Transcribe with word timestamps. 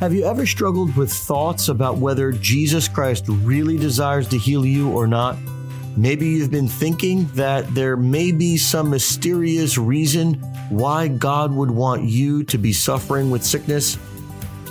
Have 0.00 0.12
you 0.12 0.24
ever 0.24 0.46
struggled 0.46 0.96
with 0.96 1.12
thoughts 1.12 1.68
about 1.68 1.98
whether 1.98 2.32
Jesus 2.32 2.88
Christ 2.88 3.24
really 3.28 3.78
desires 3.78 4.26
to 4.30 4.36
heal 4.36 4.66
you 4.66 4.90
or 4.90 5.06
not? 5.06 5.36
Maybe 5.96 6.26
you've 6.26 6.50
been 6.50 6.66
thinking 6.66 7.26
that 7.34 7.72
there 7.74 7.96
may 7.96 8.32
be 8.32 8.56
some 8.56 8.90
mysterious 8.90 9.78
reason 9.78 10.34
why 10.70 11.06
God 11.06 11.52
would 11.52 11.70
want 11.70 12.02
you 12.02 12.42
to 12.44 12.58
be 12.58 12.72
suffering 12.72 13.30
with 13.30 13.44
sickness. 13.44 13.96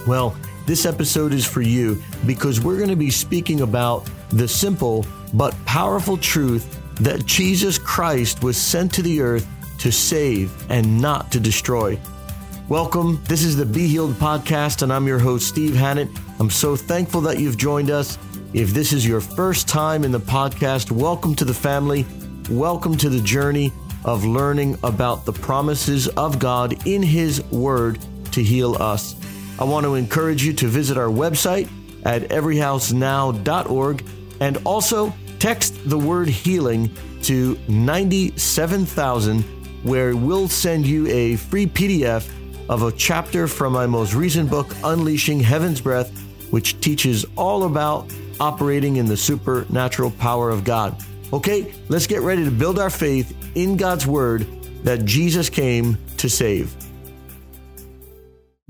Well, 0.05 0.36
this 0.66 0.86
episode 0.86 1.32
is 1.32 1.45
for 1.45 1.61
you 1.61 2.02
because 2.25 2.59
we're 2.59 2.77
going 2.77 2.89
to 2.89 2.95
be 2.95 3.11
speaking 3.11 3.61
about 3.61 4.09
the 4.32 4.48
simple 4.48 5.05
but 5.34 5.55
powerful 5.66 6.18
truth 6.18 6.77
that 6.95 7.25
Jesus 7.25 7.77
Christ 7.77 8.43
was 8.43 8.57
sent 8.57 8.93
to 8.95 9.02
the 9.02 9.21
earth 9.21 9.48
to 9.79 9.91
save 9.91 10.52
and 10.70 11.02
not 11.02 11.32
to 11.32 11.39
destroy. 11.39 11.98
Welcome. 12.71 13.21
This 13.25 13.43
is 13.43 13.57
the 13.57 13.65
Be 13.65 13.85
Healed 13.85 14.13
podcast, 14.13 14.81
and 14.81 14.93
I'm 14.93 15.05
your 15.05 15.20
host, 15.20 15.45
Steve 15.45 15.75
Hannett. 15.75 16.07
I'm 16.39 16.49
so 16.49 16.77
thankful 16.77 17.20
that 17.20 17.38
you've 17.38 17.57
joined 17.57 17.91
us. 17.91 18.17
If 18.53 18.70
this 18.70 18.94
is 18.94 19.05
your 19.05 19.20
first 19.20 19.67
time 19.67 20.05
in 20.05 20.13
the 20.13 20.21
podcast, 20.21 20.89
welcome 20.89 21.35
to 21.35 21.44
the 21.44 21.53
family. 21.53 22.05
Welcome 22.49 22.95
to 22.99 23.09
the 23.09 23.20
journey 23.20 23.73
of 24.05 24.23
learning 24.23 24.77
about 24.84 25.25
the 25.25 25.34
promises 25.34 26.07
of 26.07 26.39
God 26.39 26.88
in 26.88 27.03
His 27.03 27.44
Word 27.52 27.99
to 28.31 28.41
heal 28.41 28.81
us. 28.81 29.17
I 29.59 29.66
want 29.66 29.85
to 29.85 29.95
encourage 29.95 30.41
you 30.41 30.53
to 30.53 30.67
visit 30.67 30.97
our 30.97 31.09
website 31.09 31.67
at 32.05 32.22
everyhousenow.org 32.30 34.05
and 34.39 34.58
also 34.63 35.13
text 35.39 35.89
the 35.89 35.99
word 35.99 36.30
healing 36.30 36.89
to 37.23 37.59
97000 37.67 39.41
where 39.83 40.16
we'll 40.16 40.47
send 40.47 40.85
you 40.88 41.08
a 41.08 41.35
free 41.35 41.66
PDF 41.66 42.31
of 42.71 42.84
a 42.84 42.91
chapter 42.93 43.49
from 43.49 43.73
my 43.73 43.85
most 43.85 44.13
recent 44.13 44.49
book, 44.49 44.73
Unleashing 44.85 45.41
Heaven's 45.41 45.81
Breath, 45.81 46.09
which 46.52 46.80
teaches 46.80 47.25
all 47.36 47.66
about 47.66 48.09
operating 48.39 48.95
in 48.95 49.05
the 49.05 49.17
supernatural 49.17 50.11
power 50.11 50.50
of 50.50 50.64
God. 50.64 50.95
Okay, 51.33 51.73
let's 51.89 52.08
get 52.08 52.22
ready 52.22 52.45
to 52.45 52.49
build 52.49 52.80
our 52.80 52.89
faith 52.89 53.36
in 53.55 53.75
God's 53.75 54.08
Word 54.08 54.47
that 54.86 55.03
Jesus 55.03 55.49
came 55.49 55.97
to 56.16 56.30
save. 56.30 56.73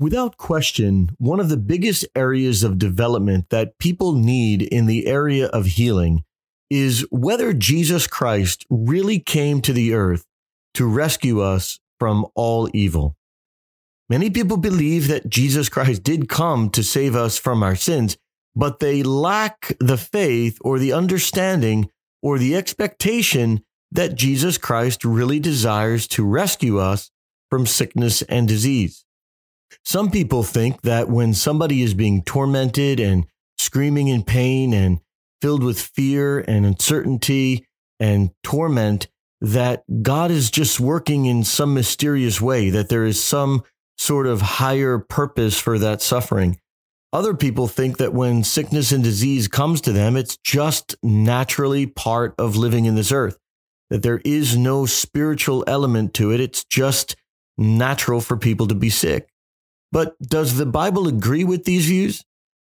Without 0.00 0.36
question, 0.36 1.10
one 1.18 1.38
of 1.38 1.48
the 1.48 1.56
biggest 1.56 2.04
areas 2.16 2.64
of 2.64 2.78
development 2.78 3.50
that 3.50 3.78
people 3.78 4.14
need 4.14 4.62
in 4.62 4.86
the 4.86 5.06
area 5.06 5.46
of 5.46 5.64
healing 5.64 6.24
is 6.70 7.06
whether 7.12 7.52
Jesus 7.52 8.08
Christ 8.08 8.66
really 8.68 9.20
came 9.20 9.60
to 9.60 9.72
the 9.72 9.94
earth 9.94 10.24
to 10.74 10.86
rescue 10.86 11.40
us 11.40 11.78
from 12.00 12.26
all 12.34 12.68
evil. 12.74 13.14
Many 14.12 14.28
people 14.28 14.58
believe 14.58 15.08
that 15.08 15.30
Jesus 15.30 15.70
Christ 15.70 16.02
did 16.02 16.28
come 16.28 16.68
to 16.72 16.82
save 16.82 17.16
us 17.16 17.38
from 17.38 17.62
our 17.62 17.74
sins, 17.74 18.18
but 18.54 18.78
they 18.78 19.02
lack 19.02 19.74
the 19.80 19.96
faith 19.96 20.58
or 20.60 20.78
the 20.78 20.92
understanding 20.92 21.88
or 22.20 22.36
the 22.36 22.54
expectation 22.54 23.64
that 23.90 24.14
Jesus 24.14 24.58
Christ 24.58 25.02
really 25.02 25.40
desires 25.40 26.06
to 26.08 26.26
rescue 26.26 26.78
us 26.78 27.10
from 27.48 27.66
sickness 27.66 28.20
and 28.20 28.46
disease. 28.46 29.06
Some 29.82 30.10
people 30.10 30.42
think 30.42 30.82
that 30.82 31.08
when 31.08 31.32
somebody 31.32 31.80
is 31.80 31.94
being 31.94 32.22
tormented 32.22 33.00
and 33.00 33.24
screaming 33.56 34.08
in 34.08 34.24
pain 34.24 34.74
and 34.74 35.00
filled 35.40 35.62
with 35.62 35.80
fear 35.80 36.40
and 36.40 36.66
uncertainty 36.66 37.66
and 37.98 38.30
torment, 38.42 39.08
that 39.40 39.84
God 40.02 40.30
is 40.30 40.50
just 40.50 40.78
working 40.78 41.24
in 41.24 41.44
some 41.44 41.72
mysterious 41.72 42.42
way, 42.42 42.68
that 42.68 42.90
there 42.90 43.06
is 43.06 43.24
some 43.24 43.62
sort 44.02 44.26
of 44.26 44.40
higher 44.40 44.98
purpose 44.98 45.58
for 45.58 45.78
that 45.78 46.02
suffering. 46.02 46.58
Other 47.12 47.34
people 47.34 47.68
think 47.68 47.98
that 47.98 48.12
when 48.12 48.42
sickness 48.42 48.90
and 48.90 49.04
disease 49.04 49.46
comes 49.46 49.80
to 49.82 49.92
them, 49.92 50.16
it's 50.16 50.36
just 50.38 50.96
naturally 51.02 51.86
part 51.86 52.34
of 52.36 52.56
living 52.56 52.86
in 52.86 52.96
this 52.96 53.12
earth, 53.12 53.38
that 53.90 54.02
there 54.02 54.20
is 54.24 54.56
no 54.56 54.86
spiritual 54.86 55.62
element 55.66 56.14
to 56.14 56.32
it. 56.32 56.40
It's 56.40 56.64
just 56.64 57.14
natural 57.56 58.20
for 58.20 58.36
people 58.36 58.66
to 58.66 58.74
be 58.74 58.90
sick. 58.90 59.28
But 59.92 60.18
does 60.20 60.56
the 60.56 60.66
Bible 60.66 61.06
agree 61.06 61.44
with 61.44 61.64
these 61.64 61.86
views? 61.86 62.24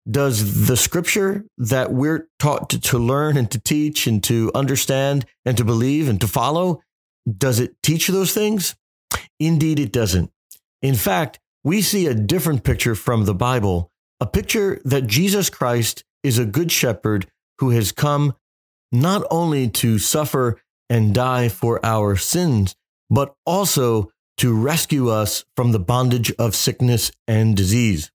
Does 0.10 0.68
the 0.68 0.76
scripture 0.78 1.46
that 1.58 1.94
we're 1.94 2.28
taught 2.38 2.70
to, 2.72 2.82
to 2.82 3.00
learn 3.00 3.38
and 3.38 3.50
to 3.52 3.60
teach 3.60 4.06
and 4.06 4.22
to 4.26 4.52
understand 4.54 5.26
and 5.46 5.58
to 5.58 5.64
believe 5.64 6.10
and 6.10 6.20
to 6.20 6.28
follow, 6.28 6.82
does 7.26 7.62
it 7.62 7.82
teach 7.82 8.08
those 8.10 8.34
things? 8.34 8.76
Indeed, 9.40 9.80
it 9.80 9.94
doesn't. 9.94 10.30
In 10.84 10.96
fact, 10.96 11.40
we 11.64 11.82
see 11.82 12.06
a 12.06 12.14
different 12.14 12.64
picture 12.64 12.94
from 12.94 13.24
the 13.24 13.34
Bible, 13.34 13.90
a 14.20 14.28
picture 14.28 14.82
that 14.84 15.08
Jesus 15.08 15.50
Christ 15.50 16.04
is 16.24 16.38
a 16.38 16.46
good 16.46 16.72
shepherd 16.72 17.26
who 17.60 17.70
has 17.72 17.94
come 17.94 18.34
not 18.92 19.26
only 19.32 19.70
to 19.70 19.98
suffer 19.98 20.62
and 20.90 21.16
die 21.16 21.48
for 21.48 21.84
our 21.86 22.18
sins, 22.18 22.76
but 23.10 23.34
also 23.46 24.12
to 24.38 24.54
rescue 24.54 25.10
us 25.10 25.46
from 25.56 25.72
the 25.72 25.80
bondage 25.80 26.34
of 26.38 26.54
sickness 26.56 27.12
and 27.28 27.56
disease. 27.56 28.12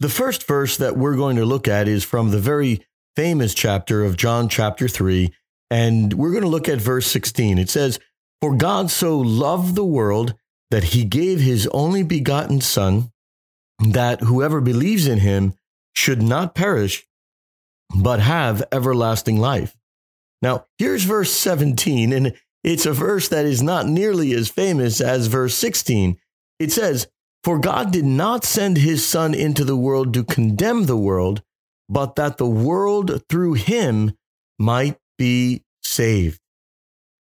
The 0.00 0.08
first 0.08 0.46
verse 0.46 0.76
that 0.78 0.96
we're 0.96 1.16
going 1.16 1.36
to 1.36 1.44
look 1.44 1.68
at 1.68 1.86
is 1.86 2.02
from 2.02 2.30
the 2.30 2.38
very 2.38 2.84
famous 3.14 3.54
chapter 3.54 4.04
of 4.04 4.16
John, 4.16 4.48
chapter 4.48 4.88
3, 4.88 5.32
and 5.70 6.14
we're 6.14 6.30
going 6.30 6.42
to 6.42 6.48
look 6.48 6.68
at 6.68 6.80
verse 6.80 7.06
16. 7.08 7.58
It 7.58 7.68
says, 7.68 7.98
For 8.40 8.56
God 8.56 8.90
so 8.90 9.18
loved 9.18 9.74
the 9.74 9.84
world 9.84 10.34
that 10.70 10.84
he 10.84 11.04
gave 11.04 11.40
his 11.40 11.66
only 11.68 12.02
begotten 12.02 12.60
Son, 12.60 13.12
that 13.78 14.20
whoever 14.22 14.60
believes 14.60 15.06
in 15.06 15.18
him 15.18 15.54
should 15.94 16.22
not 16.22 16.54
perish, 16.54 17.06
but 17.94 18.20
have 18.20 18.64
everlasting 18.72 19.38
life. 19.38 19.76
Now, 20.42 20.66
here's 20.78 21.04
verse 21.04 21.32
17, 21.32 22.12
and 22.12 22.34
it's 22.62 22.86
a 22.86 22.92
verse 22.92 23.28
that 23.28 23.46
is 23.46 23.62
not 23.62 23.86
nearly 23.86 24.32
as 24.32 24.48
famous 24.48 25.00
as 25.00 25.28
verse 25.28 25.54
16. 25.54 26.18
It 26.58 26.72
says, 26.72 27.08
For 27.44 27.58
God 27.58 27.92
did 27.92 28.04
not 28.04 28.44
send 28.44 28.78
his 28.78 29.06
Son 29.06 29.34
into 29.34 29.64
the 29.64 29.76
world 29.76 30.12
to 30.14 30.24
condemn 30.24 30.86
the 30.86 30.96
world, 30.96 31.42
but 31.88 32.16
that 32.16 32.38
the 32.38 32.46
world 32.46 33.22
through 33.28 33.54
him 33.54 34.16
might 34.58 34.98
be 35.16 35.64
saved. 35.82 36.40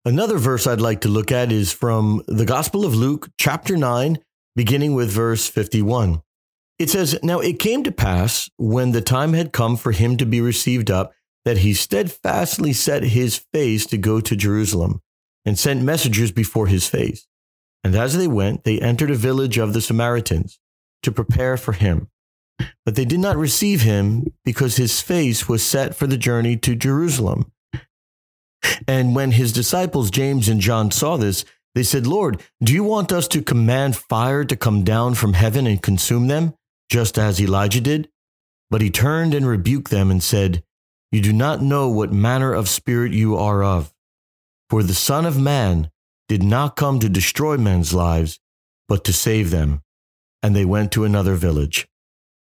Another 0.07 0.39
verse 0.39 0.69
I'd 0.69 0.81
like 0.81 1.01
to 1.01 1.09
look 1.09 1.33
at 1.33 1.51
is 1.51 1.73
from 1.73 2.23
the 2.29 2.45
Gospel 2.45 2.85
of 2.85 2.95
Luke, 2.95 3.29
chapter 3.41 3.77
9, 3.77 4.21
beginning 4.55 4.95
with 4.95 5.11
verse 5.11 5.49
51. 5.49 6.23
It 6.79 6.91
says, 6.91 7.19
Now 7.25 7.41
it 7.41 7.59
came 7.59 7.83
to 7.83 7.91
pass, 7.91 8.49
when 8.57 8.93
the 8.93 9.01
time 9.01 9.33
had 9.33 9.53
come 9.53 9.77
for 9.77 9.91
him 9.91 10.17
to 10.19 10.25
be 10.25 10.41
received 10.41 10.93
up, 10.93 11.13
that 11.45 11.59
he 11.59 11.75
steadfastly 11.75 12.73
set 12.73 13.03
his 13.03 13.45
face 13.53 13.85
to 13.87 13.99
go 13.99 14.21
to 14.21 14.37
Jerusalem, 14.37 15.03
and 15.45 15.59
sent 15.59 15.83
messengers 15.83 16.31
before 16.31 16.69
his 16.69 16.89
face. 16.89 17.27
And 17.83 17.97
as 17.97 18.17
they 18.17 18.29
went, 18.29 18.63
they 18.63 18.79
entered 18.79 19.11
a 19.11 19.17
village 19.17 19.59
of 19.59 19.73
the 19.73 19.81
Samaritans 19.81 20.61
to 21.03 21.11
prepare 21.11 21.57
for 21.57 21.73
him. 21.73 22.11
But 22.85 22.95
they 22.95 23.07
did 23.07 23.19
not 23.19 23.37
receive 23.37 23.83
him 23.83 24.33
because 24.45 24.77
his 24.77 25.01
face 25.03 25.49
was 25.49 25.67
set 25.67 25.97
for 25.97 26.07
the 26.07 26.17
journey 26.17 26.57
to 26.59 26.77
Jerusalem. 26.77 27.51
And 28.87 29.15
when 29.15 29.33
his 29.33 29.53
disciples, 29.53 30.11
James 30.11 30.49
and 30.49 30.61
John, 30.61 30.91
saw 30.91 31.17
this, 31.17 31.45
they 31.75 31.83
said, 31.83 32.07
Lord, 32.07 32.43
do 32.63 32.73
you 32.73 32.85
want 32.85 33.13
us 33.13 33.29
to 33.29 33.43
command 33.43 33.97
fire 33.97 34.45
to 34.45 34.57
come 34.57 34.83
down 34.83 35.15
from 35.15 35.35
heaven 35.35 35.67
and 35.67 35.83
consume 35.83 36.27
them, 36.27 36.55
just 36.89 37.19
as 37.19 37.41
Elijah 37.41 37.81
did? 37.81 38.09
But 38.71 38.81
he 38.81 38.91
turned 38.91 39.35
and 39.35 39.47
rebuked 39.47 39.91
them 39.91 40.11
and 40.11 40.23
said, 40.23 40.63
You 41.13 41.21
do 41.21 41.33
not 41.33 41.63
know 41.63 41.89
what 41.89 42.13
manner 42.13 42.53
of 42.53 42.69
spirit 42.69 43.13
you 43.13 43.37
are 43.37 43.63
of. 43.63 43.93
For 44.71 44.83
the 44.83 44.95
Son 44.95 45.27
of 45.27 45.39
Man 45.39 45.91
did 46.29 46.43
not 46.43 46.77
come 46.77 46.99
to 46.99 47.09
destroy 47.09 47.57
men's 47.57 47.95
lives, 47.95 48.41
but 48.89 49.05
to 49.05 49.13
save 49.13 49.51
them. 49.51 49.83
And 50.43 50.57
they 50.57 50.65
went 50.65 50.93
to 50.93 51.05
another 51.05 51.35
village. 51.35 51.87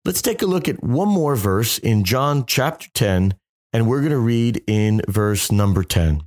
Let's 0.04 0.22
take 0.22 0.42
a 0.42 0.46
look 0.46 0.69
at 0.69 0.82
one 0.82 1.08
more 1.08 1.36
verse 1.36 1.78
in 1.78 2.04
John 2.04 2.44
chapter 2.44 2.88
10, 2.92 3.34
and 3.72 3.88
we're 3.88 4.00
going 4.00 4.10
to 4.10 4.19
read 4.19 4.62
in 4.66 5.00
verse 5.08 5.50
number 5.50 5.82
10. 5.82 6.22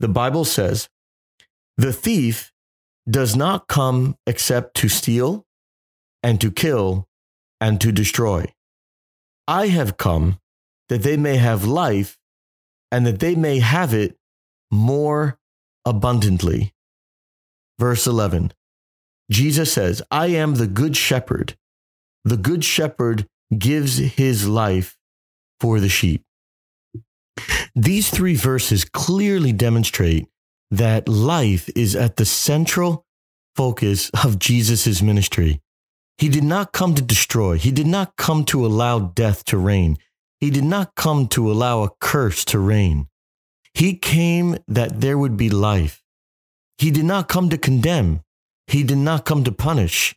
The 0.00 0.08
Bible 0.08 0.44
says, 0.44 0.88
The 1.76 1.92
thief 1.92 2.52
does 3.08 3.36
not 3.36 3.68
come 3.68 4.16
except 4.26 4.76
to 4.76 4.88
steal 4.88 5.46
and 6.22 6.40
to 6.40 6.50
kill 6.50 7.06
and 7.60 7.80
to 7.80 7.92
destroy. 7.92 8.46
I 9.46 9.68
have 9.68 9.96
come 9.96 10.38
that 10.88 11.02
they 11.02 11.16
may 11.16 11.36
have 11.36 11.64
life 11.64 12.18
and 12.90 13.06
that 13.06 13.20
they 13.20 13.34
may 13.34 13.60
have 13.60 13.92
it 13.94 14.16
more 14.70 15.38
abundantly. 15.84 16.72
Verse 17.78 18.06
11 18.06 18.52
Jesus 19.30 19.72
says, 19.72 20.02
I 20.10 20.26
am 20.28 20.56
the 20.56 20.66
good 20.66 20.96
shepherd. 20.96 21.56
The 22.24 22.36
good 22.36 22.64
shepherd 22.64 23.26
gives 23.56 23.96
his 23.96 24.46
life 24.46 24.98
for 25.60 25.80
the 25.80 25.88
sheep. 25.88 26.22
These 27.74 28.10
three 28.10 28.36
verses 28.36 28.84
clearly 28.84 29.52
demonstrate 29.52 30.28
that 30.70 31.08
life 31.08 31.68
is 31.74 31.96
at 31.96 32.16
the 32.16 32.24
central 32.24 33.04
focus 33.56 34.10
of 34.22 34.38
Jesus' 34.38 35.02
ministry. 35.02 35.60
He 36.18 36.28
did 36.28 36.44
not 36.44 36.72
come 36.72 36.94
to 36.94 37.02
destroy. 37.02 37.58
He 37.58 37.72
did 37.72 37.86
not 37.86 38.16
come 38.16 38.44
to 38.46 38.64
allow 38.64 38.98
death 39.00 39.44
to 39.46 39.58
reign. 39.58 39.98
He 40.40 40.50
did 40.50 40.64
not 40.64 40.94
come 40.94 41.26
to 41.28 41.50
allow 41.50 41.82
a 41.82 41.90
curse 42.00 42.44
to 42.46 42.58
reign. 42.58 43.08
He 43.72 43.96
came 43.96 44.56
that 44.68 45.00
there 45.00 45.18
would 45.18 45.36
be 45.36 45.50
life. 45.50 46.02
He 46.78 46.90
did 46.90 47.04
not 47.04 47.28
come 47.28 47.48
to 47.50 47.58
condemn. 47.58 48.20
He 48.66 48.82
did 48.84 48.98
not 48.98 49.24
come 49.24 49.44
to 49.44 49.52
punish. 49.52 50.14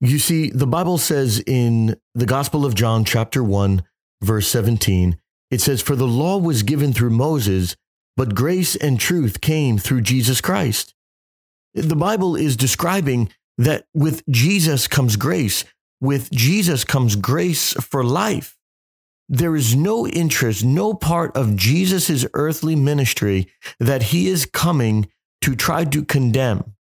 You 0.00 0.18
see, 0.18 0.50
the 0.50 0.66
Bible 0.66 0.98
says 0.98 1.42
in 1.46 1.96
the 2.14 2.26
Gospel 2.26 2.66
of 2.66 2.74
John, 2.74 3.04
chapter 3.04 3.42
1, 3.42 3.84
verse 4.22 4.48
17, 4.48 5.16
it 5.52 5.60
says, 5.60 5.82
For 5.82 5.94
the 5.94 6.08
law 6.08 6.38
was 6.38 6.62
given 6.62 6.94
through 6.94 7.10
Moses, 7.10 7.76
but 8.16 8.34
grace 8.34 8.74
and 8.74 8.98
truth 8.98 9.42
came 9.42 9.76
through 9.76 10.00
Jesus 10.00 10.40
Christ. 10.40 10.94
The 11.74 11.94
Bible 11.94 12.36
is 12.36 12.56
describing 12.56 13.30
that 13.58 13.84
with 13.94 14.22
Jesus 14.30 14.88
comes 14.88 15.16
grace. 15.16 15.64
With 16.00 16.30
Jesus 16.30 16.84
comes 16.84 17.16
grace 17.16 17.74
for 17.74 18.02
life. 18.02 18.56
There 19.28 19.54
is 19.54 19.76
no 19.76 20.06
interest, 20.06 20.64
no 20.64 20.94
part 20.94 21.36
of 21.36 21.54
Jesus' 21.54 22.26
earthly 22.32 22.74
ministry 22.74 23.46
that 23.78 24.04
he 24.04 24.28
is 24.28 24.46
coming 24.46 25.10
to 25.42 25.54
try 25.54 25.84
to 25.84 26.04
condemn. 26.04 26.74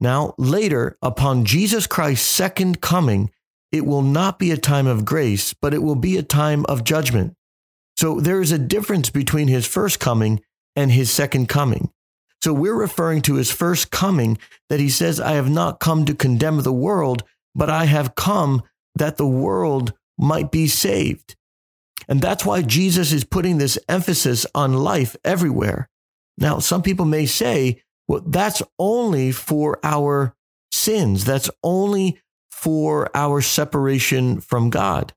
Now, 0.00 0.34
later, 0.38 0.98
upon 1.02 1.44
Jesus 1.44 1.86
Christ's 1.86 2.26
second 2.26 2.80
coming, 2.80 3.30
it 3.70 3.86
will 3.86 4.02
not 4.02 4.38
be 4.38 4.50
a 4.50 4.56
time 4.56 4.86
of 4.86 5.04
grace, 5.04 5.54
but 5.54 5.72
it 5.72 5.82
will 5.82 5.96
be 5.96 6.16
a 6.16 6.22
time 6.22 6.64
of 6.66 6.84
judgment. 6.84 7.34
So 7.98 8.20
there 8.20 8.40
is 8.40 8.52
a 8.52 8.58
difference 8.58 9.10
between 9.10 9.48
his 9.48 9.66
first 9.66 9.98
coming 9.98 10.40
and 10.76 10.92
his 10.92 11.10
second 11.10 11.48
coming. 11.48 11.90
So 12.44 12.52
we're 12.52 12.78
referring 12.78 13.22
to 13.22 13.34
his 13.34 13.50
first 13.50 13.90
coming 13.90 14.38
that 14.68 14.78
he 14.78 14.88
says, 14.88 15.18
I 15.18 15.32
have 15.32 15.50
not 15.50 15.80
come 15.80 16.04
to 16.04 16.14
condemn 16.14 16.62
the 16.62 16.72
world, 16.72 17.24
but 17.56 17.68
I 17.68 17.86
have 17.86 18.14
come 18.14 18.62
that 18.94 19.16
the 19.16 19.26
world 19.26 19.94
might 20.16 20.52
be 20.52 20.68
saved. 20.68 21.34
And 22.08 22.22
that's 22.22 22.46
why 22.46 22.62
Jesus 22.62 23.12
is 23.12 23.24
putting 23.24 23.58
this 23.58 23.80
emphasis 23.88 24.46
on 24.54 24.74
life 24.74 25.16
everywhere. 25.24 25.88
Now, 26.38 26.60
some 26.60 26.82
people 26.82 27.04
may 27.04 27.26
say, 27.26 27.82
well, 28.06 28.22
that's 28.24 28.62
only 28.78 29.32
for 29.32 29.80
our 29.82 30.36
sins. 30.70 31.24
That's 31.24 31.50
only 31.64 32.20
for 32.52 33.10
our 33.12 33.40
separation 33.40 34.40
from 34.40 34.70
God. 34.70 35.12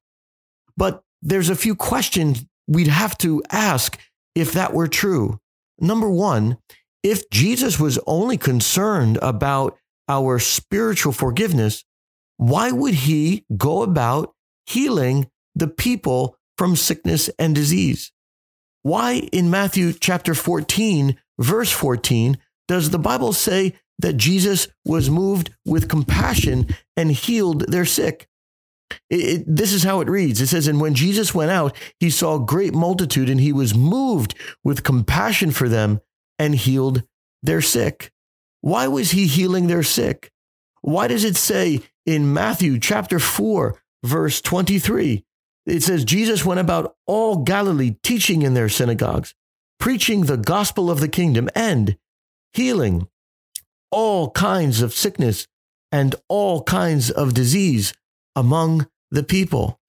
But 0.75 1.04
there's 1.22 1.50
a 1.50 1.56
few 1.56 1.75
questions 1.75 2.44
we'd 2.67 2.87
have 2.87 3.17
to 3.19 3.43
ask 3.51 3.99
if 4.35 4.53
that 4.53 4.73
were 4.73 4.87
true. 4.87 5.39
Number 5.79 6.09
one, 6.09 6.57
if 7.03 7.29
Jesus 7.29 7.79
was 7.79 7.99
only 8.05 8.37
concerned 8.37 9.17
about 9.21 9.77
our 10.07 10.39
spiritual 10.39 11.13
forgiveness, 11.13 11.83
why 12.37 12.71
would 12.71 12.93
he 12.93 13.45
go 13.57 13.81
about 13.81 14.33
healing 14.65 15.29
the 15.55 15.67
people 15.67 16.37
from 16.57 16.75
sickness 16.75 17.29
and 17.39 17.55
disease? 17.55 18.11
Why 18.83 19.27
in 19.31 19.49
Matthew 19.49 19.93
chapter 19.93 20.33
14, 20.33 21.17
verse 21.39 21.71
14, 21.71 22.37
does 22.67 22.89
the 22.89 22.99
Bible 22.99 23.33
say 23.33 23.75
that 23.99 24.17
Jesus 24.17 24.67
was 24.85 25.09
moved 25.09 25.51
with 25.65 25.89
compassion 25.89 26.67
and 26.97 27.11
healed 27.11 27.71
their 27.71 27.85
sick? 27.85 28.27
It, 29.09 29.15
it, 29.15 29.43
this 29.47 29.73
is 29.73 29.83
how 29.83 30.01
it 30.01 30.09
reads. 30.09 30.41
It 30.41 30.47
says, 30.47 30.67
And 30.67 30.81
when 30.81 30.93
Jesus 30.93 31.33
went 31.33 31.51
out, 31.51 31.75
he 31.99 32.09
saw 32.09 32.35
a 32.35 32.45
great 32.45 32.73
multitude, 32.73 33.29
and 33.29 33.39
he 33.39 33.53
was 33.53 33.75
moved 33.75 34.35
with 34.63 34.83
compassion 34.83 35.51
for 35.51 35.69
them 35.69 36.01
and 36.39 36.55
healed 36.55 37.03
their 37.43 37.61
sick. 37.61 38.11
Why 38.61 38.88
was 38.88 39.11
he 39.11 39.27
healing 39.27 39.67
their 39.67 39.83
sick? 39.83 40.31
Why 40.81 41.07
does 41.07 41.23
it 41.23 41.35
say 41.35 41.81
in 42.05 42.33
Matthew 42.33 42.79
chapter 42.79 43.19
4, 43.19 43.81
verse 44.03 44.41
23, 44.41 45.23
it 45.65 45.83
says, 45.83 46.03
Jesus 46.03 46.44
went 46.44 46.59
about 46.59 46.95
all 47.05 47.37
Galilee 47.37 47.95
teaching 48.03 48.41
in 48.41 48.55
their 48.55 48.69
synagogues, 48.69 49.35
preaching 49.79 50.21
the 50.21 50.37
gospel 50.37 50.89
of 50.89 50.99
the 50.99 51.07
kingdom 51.07 51.49
and 51.55 51.97
healing 52.53 53.07
all 53.91 54.31
kinds 54.31 54.81
of 54.81 54.94
sickness 54.94 55.47
and 55.91 56.15
all 56.27 56.63
kinds 56.63 57.11
of 57.11 57.33
disease 57.33 57.94
among 58.36 58.88
the 59.10 59.24
people. 59.24 59.80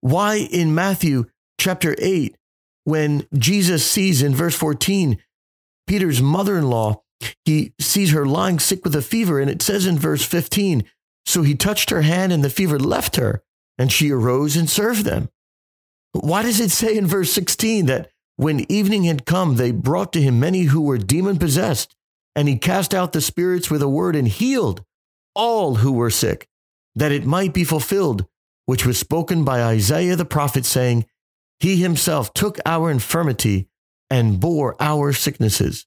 Why 0.00 0.36
in 0.36 0.74
Matthew 0.74 1.26
chapter 1.58 1.94
8, 1.98 2.36
when 2.84 3.26
Jesus 3.36 3.88
sees 3.88 4.22
in 4.22 4.34
verse 4.34 4.56
14 4.56 5.18
Peter's 5.86 6.22
mother 6.22 6.56
in 6.56 6.70
law, 6.70 7.02
he 7.44 7.72
sees 7.80 8.12
her 8.12 8.26
lying 8.26 8.58
sick 8.58 8.84
with 8.84 8.94
a 8.94 9.02
fever, 9.02 9.40
and 9.40 9.50
it 9.50 9.62
says 9.62 9.86
in 9.86 9.98
verse 9.98 10.24
15, 10.24 10.84
So 11.26 11.42
he 11.42 11.54
touched 11.54 11.90
her 11.90 12.02
hand, 12.02 12.32
and 12.32 12.42
the 12.42 12.50
fever 12.50 12.78
left 12.78 13.16
her, 13.16 13.42
and 13.78 13.92
she 13.92 14.10
arose 14.10 14.56
and 14.56 14.68
served 14.68 15.04
them. 15.04 15.28
Why 16.12 16.42
does 16.42 16.60
it 16.60 16.70
say 16.70 16.96
in 16.96 17.06
verse 17.06 17.32
16 17.32 17.86
that 17.86 18.10
when 18.36 18.70
evening 18.70 19.04
had 19.04 19.26
come, 19.26 19.56
they 19.56 19.70
brought 19.70 20.12
to 20.14 20.22
him 20.22 20.40
many 20.40 20.62
who 20.62 20.80
were 20.80 20.98
demon 20.98 21.38
possessed, 21.38 21.94
and 22.34 22.48
he 22.48 22.56
cast 22.56 22.94
out 22.94 23.12
the 23.12 23.20
spirits 23.20 23.70
with 23.70 23.82
a 23.82 23.88
word 23.88 24.16
and 24.16 24.28
healed 24.28 24.84
all 25.34 25.76
who 25.76 25.92
were 25.92 26.10
sick, 26.10 26.48
that 26.94 27.12
it 27.12 27.24
might 27.24 27.52
be 27.52 27.64
fulfilled, 27.64 28.26
which 28.66 28.86
was 28.86 28.98
spoken 28.98 29.44
by 29.44 29.62
Isaiah 29.62 30.16
the 30.16 30.24
prophet, 30.24 30.64
saying, 30.64 31.06
He 31.60 31.76
himself 31.76 32.32
took 32.34 32.58
our 32.66 32.90
infirmity 32.90 33.68
and 34.10 34.40
bore 34.40 34.76
our 34.80 35.12
sicknesses. 35.12 35.86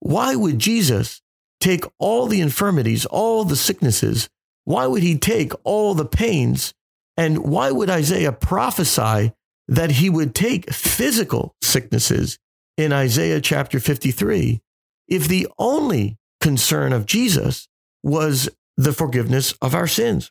Why 0.00 0.34
would 0.34 0.58
Jesus 0.58 1.20
take 1.60 1.84
all 1.98 2.26
the 2.26 2.40
infirmities, 2.40 3.06
all 3.06 3.44
the 3.44 3.56
sicknesses? 3.56 4.28
Why 4.64 4.86
would 4.86 5.02
he 5.02 5.18
take 5.18 5.52
all 5.62 5.94
the 5.94 6.04
pains? 6.04 6.74
And 7.16 7.38
why 7.38 7.70
would 7.70 7.90
Isaiah 7.90 8.32
prophesy 8.32 9.32
that 9.68 9.92
he 9.92 10.10
would 10.10 10.34
take 10.34 10.72
physical 10.72 11.54
sicknesses 11.62 12.38
in 12.76 12.92
Isaiah 12.92 13.40
chapter 13.40 13.78
53 13.78 14.60
if 15.08 15.28
the 15.28 15.48
only 15.58 16.18
concern 16.40 16.92
of 16.92 17.06
Jesus 17.06 17.68
was 18.02 18.48
the 18.76 18.92
forgiveness 18.92 19.52
of 19.60 19.74
our 19.74 19.86
sins? 19.86 20.30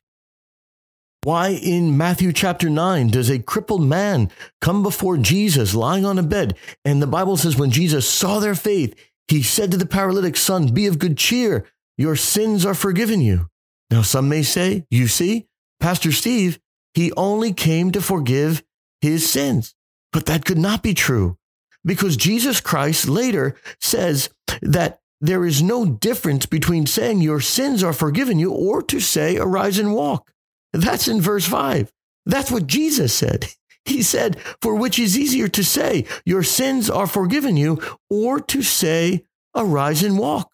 Why 1.23 1.49
in 1.49 1.97
Matthew 1.97 2.33
chapter 2.33 2.69
9 2.69 3.07
does 3.07 3.29
a 3.29 3.39
crippled 3.39 3.83
man 3.83 4.29
come 4.59 4.83
before 4.83 5.17
Jesus 5.17 5.73
lying 5.73 6.05
on 6.05 6.19
a 6.19 6.23
bed? 6.23 6.57
And 6.83 7.01
the 7.01 7.07
Bible 7.07 7.37
says, 7.37 7.57
when 7.57 7.71
Jesus 7.71 8.07
saw 8.07 8.39
their 8.39 8.55
faith, 8.55 8.93
he 9.29 9.41
said 9.41 9.71
to 9.71 9.77
the 9.77 9.85
paralytic 9.85 10.35
son, 10.35 10.73
Be 10.73 10.85
of 10.85 10.99
good 10.99 11.17
cheer, 11.17 11.65
your 11.97 12.17
sins 12.17 12.65
are 12.65 12.73
forgiven 12.73 13.21
you. 13.21 13.47
Now, 13.89 14.01
some 14.01 14.27
may 14.27 14.43
say, 14.43 14.85
You 14.89 15.07
see, 15.07 15.47
Pastor 15.79 16.11
Steve, 16.11 16.59
he 16.93 17.13
only 17.13 17.53
came 17.53 17.91
to 17.91 18.01
forgive 18.01 18.63
his 18.99 19.29
sins. 19.29 19.75
But 20.11 20.25
that 20.25 20.45
could 20.45 20.57
not 20.57 20.83
be 20.83 20.93
true 20.93 21.37
because 21.85 22.17
Jesus 22.17 22.61
Christ 22.61 23.07
later 23.07 23.55
says 23.79 24.29
that 24.61 24.99
there 25.23 25.45
is 25.45 25.63
no 25.63 25.85
difference 25.85 26.45
between 26.45 26.85
saying 26.85 27.21
your 27.21 27.39
sins 27.39 27.81
are 27.81 27.93
forgiven 27.93 28.39
you 28.39 28.51
or 28.51 28.81
to 28.81 28.99
say, 28.99 29.37
Arise 29.37 29.79
and 29.79 29.95
walk. 29.95 30.29
That's 30.73 31.07
in 31.07 31.21
verse 31.21 31.45
5. 31.45 31.93
That's 32.25 32.51
what 32.51 32.67
Jesus 32.67 33.13
said. 33.15 33.47
He 33.85 34.01
said, 34.01 34.39
For 34.61 34.75
which 34.75 34.97
is 34.97 35.19
easier 35.19 35.49
to 35.49 35.61
say, 35.63 36.05
Your 36.25 36.41
sins 36.41 36.89
are 36.89 37.05
forgiven 37.05 37.57
you, 37.57 37.81
or 38.09 38.39
to 38.39 38.61
say, 38.61 39.25
Arise 39.53 40.03
and 40.03 40.17
walk. 40.17 40.49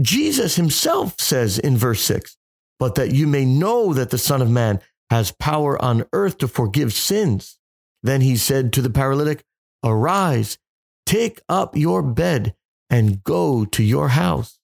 Jesus 0.00 0.56
himself 0.56 1.14
says 1.20 1.58
in 1.58 1.76
verse 1.76 2.02
6, 2.04 2.38
But 2.78 2.94
that 2.94 3.12
you 3.12 3.26
may 3.26 3.44
know 3.44 3.92
that 3.92 4.08
the 4.08 4.16
Son 4.16 4.40
of 4.40 4.50
Man 4.50 4.80
has 5.10 5.30
power 5.32 5.82
on 5.82 6.06
earth 6.14 6.38
to 6.38 6.48
forgive 6.48 6.94
sins. 6.94 7.58
Then 8.02 8.22
he 8.22 8.34
said 8.34 8.72
to 8.72 8.80
the 8.80 8.88
paralytic, 8.88 9.44
Arise, 9.84 10.56
take 11.04 11.42
up 11.50 11.76
your 11.76 12.00
bed, 12.00 12.54
and 12.90 13.22
go 13.24 13.64
to 13.64 13.82
your 13.82 14.08
house. 14.08 14.58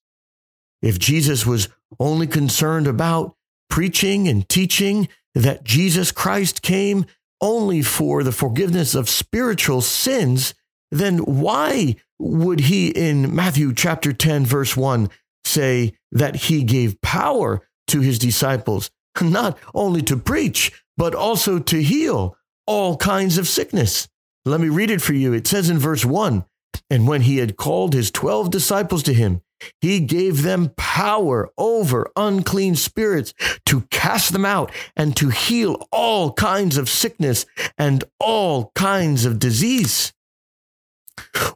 If 0.81 0.99
Jesus 0.99 1.45
was 1.45 1.69
only 1.99 2.27
concerned 2.27 2.87
about 2.87 3.35
preaching 3.69 4.27
and 4.27 4.47
teaching 4.47 5.07
that 5.35 5.63
Jesus 5.63 6.11
Christ 6.11 6.61
came 6.61 7.05
only 7.39 7.81
for 7.81 8.23
the 8.23 8.31
forgiveness 8.31 8.95
of 8.95 9.09
spiritual 9.09 9.81
sins, 9.81 10.53
then 10.91 11.19
why 11.19 11.95
would 12.19 12.61
he 12.61 12.89
in 12.89 13.33
Matthew 13.33 13.73
chapter 13.73 14.13
10, 14.13 14.45
verse 14.45 14.77
1 14.77 15.09
say 15.43 15.93
that 16.11 16.35
he 16.35 16.63
gave 16.63 17.01
power 17.01 17.67
to 17.87 18.01
his 18.01 18.19
disciples, 18.19 18.91
not 19.21 19.57
only 19.73 20.01
to 20.03 20.17
preach, 20.17 20.71
but 20.97 21.15
also 21.15 21.57
to 21.59 21.81
heal 21.81 22.37
all 22.67 22.97
kinds 22.97 23.37
of 23.37 23.47
sickness? 23.47 24.07
Let 24.45 24.59
me 24.59 24.69
read 24.69 24.91
it 24.91 25.01
for 25.01 25.13
you. 25.13 25.33
It 25.33 25.47
says 25.47 25.69
in 25.69 25.79
verse 25.79 26.05
1 26.05 26.45
And 26.89 27.07
when 27.07 27.21
he 27.21 27.37
had 27.37 27.57
called 27.57 27.93
his 27.93 28.11
12 28.11 28.49
disciples 28.51 29.03
to 29.03 29.13
him, 29.13 29.41
he 29.79 29.99
gave 29.99 30.41
them 30.41 30.73
power 30.75 31.49
over 31.57 32.09
unclean 32.15 32.75
spirits 32.75 33.33
to 33.65 33.81
cast 33.91 34.33
them 34.33 34.45
out 34.45 34.71
and 34.95 35.15
to 35.17 35.29
heal 35.29 35.87
all 35.91 36.33
kinds 36.33 36.77
of 36.77 36.89
sickness 36.89 37.45
and 37.77 38.03
all 38.19 38.71
kinds 38.75 39.25
of 39.25 39.39
disease. 39.39 40.13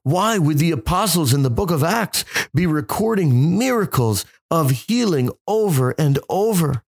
Why 0.03 0.37
would 0.37 0.59
the 0.59 0.71
apostles 0.71 1.33
in 1.33 1.43
the 1.43 1.49
book 1.49 1.71
of 1.71 1.83
Acts 1.83 2.25
be 2.53 2.67
recording 2.67 3.57
miracles 3.57 4.25
of 4.51 4.71
healing 4.71 5.29
over 5.47 5.91
and 5.97 6.19
over? 6.29 6.83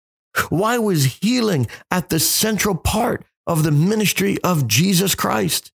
Why 0.50 0.76
was 0.78 1.18
healing 1.23 1.66
at 1.90 2.11
the 2.11 2.21
central 2.21 2.75
part 2.75 3.25
of 3.47 3.62
the 3.62 3.71
ministry 3.71 4.38
of 4.45 4.68
Jesus 4.68 5.14
Christ? 5.14 5.73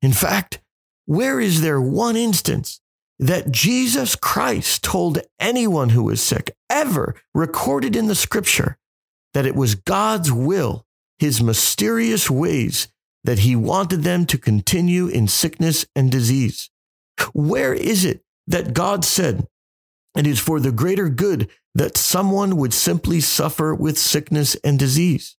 In 0.00 0.12
fact, 0.12 0.60
where 1.08 1.40
is 1.40 1.62
there 1.62 1.80
one 1.80 2.16
instance 2.16 2.82
that 3.18 3.50
Jesus 3.50 4.14
Christ 4.14 4.84
told 4.84 5.22
anyone 5.40 5.88
who 5.88 6.02
was 6.02 6.20
sick, 6.20 6.54
ever 6.68 7.14
recorded 7.34 7.96
in 7.96 8.08
the 8.08 8.14
scripture, 8.14 8.76
that 9.32 9.46
it 9.46 9.54
was 9.54 9.74
God's 9.74 10.30
will, 10.30 10.84
his 11.18 11.42
mysterious 11.42 12.28
ways, 12.28 12.88
that 13.24 13.38
he 13.38 13.56
wanted 13.56 14.02
them 14.02 14.26
to 14.26 14.36
continue 14.36 15.06
in 15.06 15.28
sickness 15.28 15.86
and 15.96 16.12
disease? 16.12 16.68
Where 17.32 17.72
is 17.72 18.04
it 18.04 18.22
that 18.46 18.74
God 18.74 19.02
said, 19.02 19.46
it 20.14 20.26
is 20.26 20.38
for 20.38 20.60
the 20.60 20.72
greater 20.72 21.08
good 21.08 21.48
that 21.74 21.96
someone 21.96 22.58
would 22.58 22.74
simply 22.74 23.22
suffer 23.22 23.74
with 23.74 23.96
sickness 23.96 24.56
and 24.56 24.78
disease? 24.78 25.38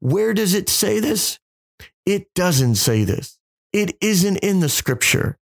Where 0.00 0.32
does 0.32 0.54
it 0.54 0.70
say 0.70 0.98
this? 0.98 1.38
It 2.06 2.32
doesn't 2.32 2.76
say 2.76 3.04
this. 3.04 3.38
It 3.74 3.98
isn't 4.00 4.36
in 4.36 4.60
the 4.60 4.68
scripture. 4.68 5.36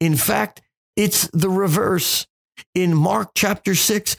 In 0.00 0.16
fact, 0.16 0.60
it's 0.96 1.28
the 1.28 1.48
reverse. 1.48 2.26
In 2.74 2.96
Mark 2.96 3.30
chapter 3.36 3.76
6, 3.76 4.16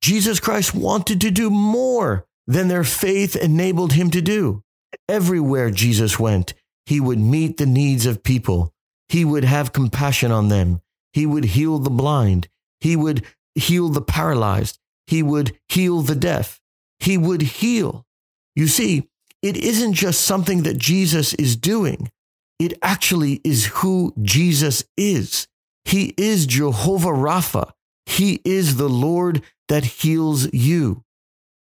Jesus 0.00 0.38
Christ 0.38 0.74
wanted 0.74 1.20
to 1.22 1.30
do 1.32 1.50
more 1.50 2.24
than 2.46 2.68
their 2.68 2.84
faith 2.84 3.34
enabled 3.34 3.94
him 3.94 4.10
to 4.12 4.22
do. 4.22 4.62
Everywhere 5.08 5.70
Jesus 5.70 6.20
went, 6.20 6.54
he 6.86 7.00
would 7.00 7.18
meet 7.18 7.56
the 7.56 7.66
needs 7.66 8.06
of 8.06 8.22
people. 8.22 8.72
He 9.08 9.24
would 9.24 9.44
have 9.44 9.72
compassion 9.72 10.30
on 10.30 10.48
them. 10.48 10.80
He 11.12 11.26
would 11.26 11.44
heal 11.46 11.78
the 11.78 11.90
blind. 11.90 12.48
He 12.80 12.94
would 12.94 13.24
heal 13.56 13.88
the 13.88 14.00
paralyzed. 14.00 14.78
He 15.08 15.22
would 15.22 15.58
heal 15.68 16.02
the 16.02 16.14
deaf. 16.14 16.60
He 17.00 17.18
would 17.18 17.42
heal. 17.42 18.06
You 18.54 18.68
see, 18.68 19.08
it 19.42 19.56
isn't 19.56 19.94
just 19.94 20.20
something 20.20 20.62
that 20.62 20.78
Jesus 20.78 21.34
is 21.34 21.56
doing. 21.56 22.12
It 22.60 22.74
actually 22.82 23.40
is 23.42 23.64
who 23.66 24.12
Jesus 24.20 24.84
is. 24.94 25.48
He 25.86 26.12
is 26.18 26.44
Jehovah 26.44 27.08
Rapha. 27.08 27.72
He 28.04 28.42
is 28.44 28.76
the 28.76 28.88
Lord 28.88 29.42
that 29.68 29.84
heals 29.84 30.52
you. 30.52 31.02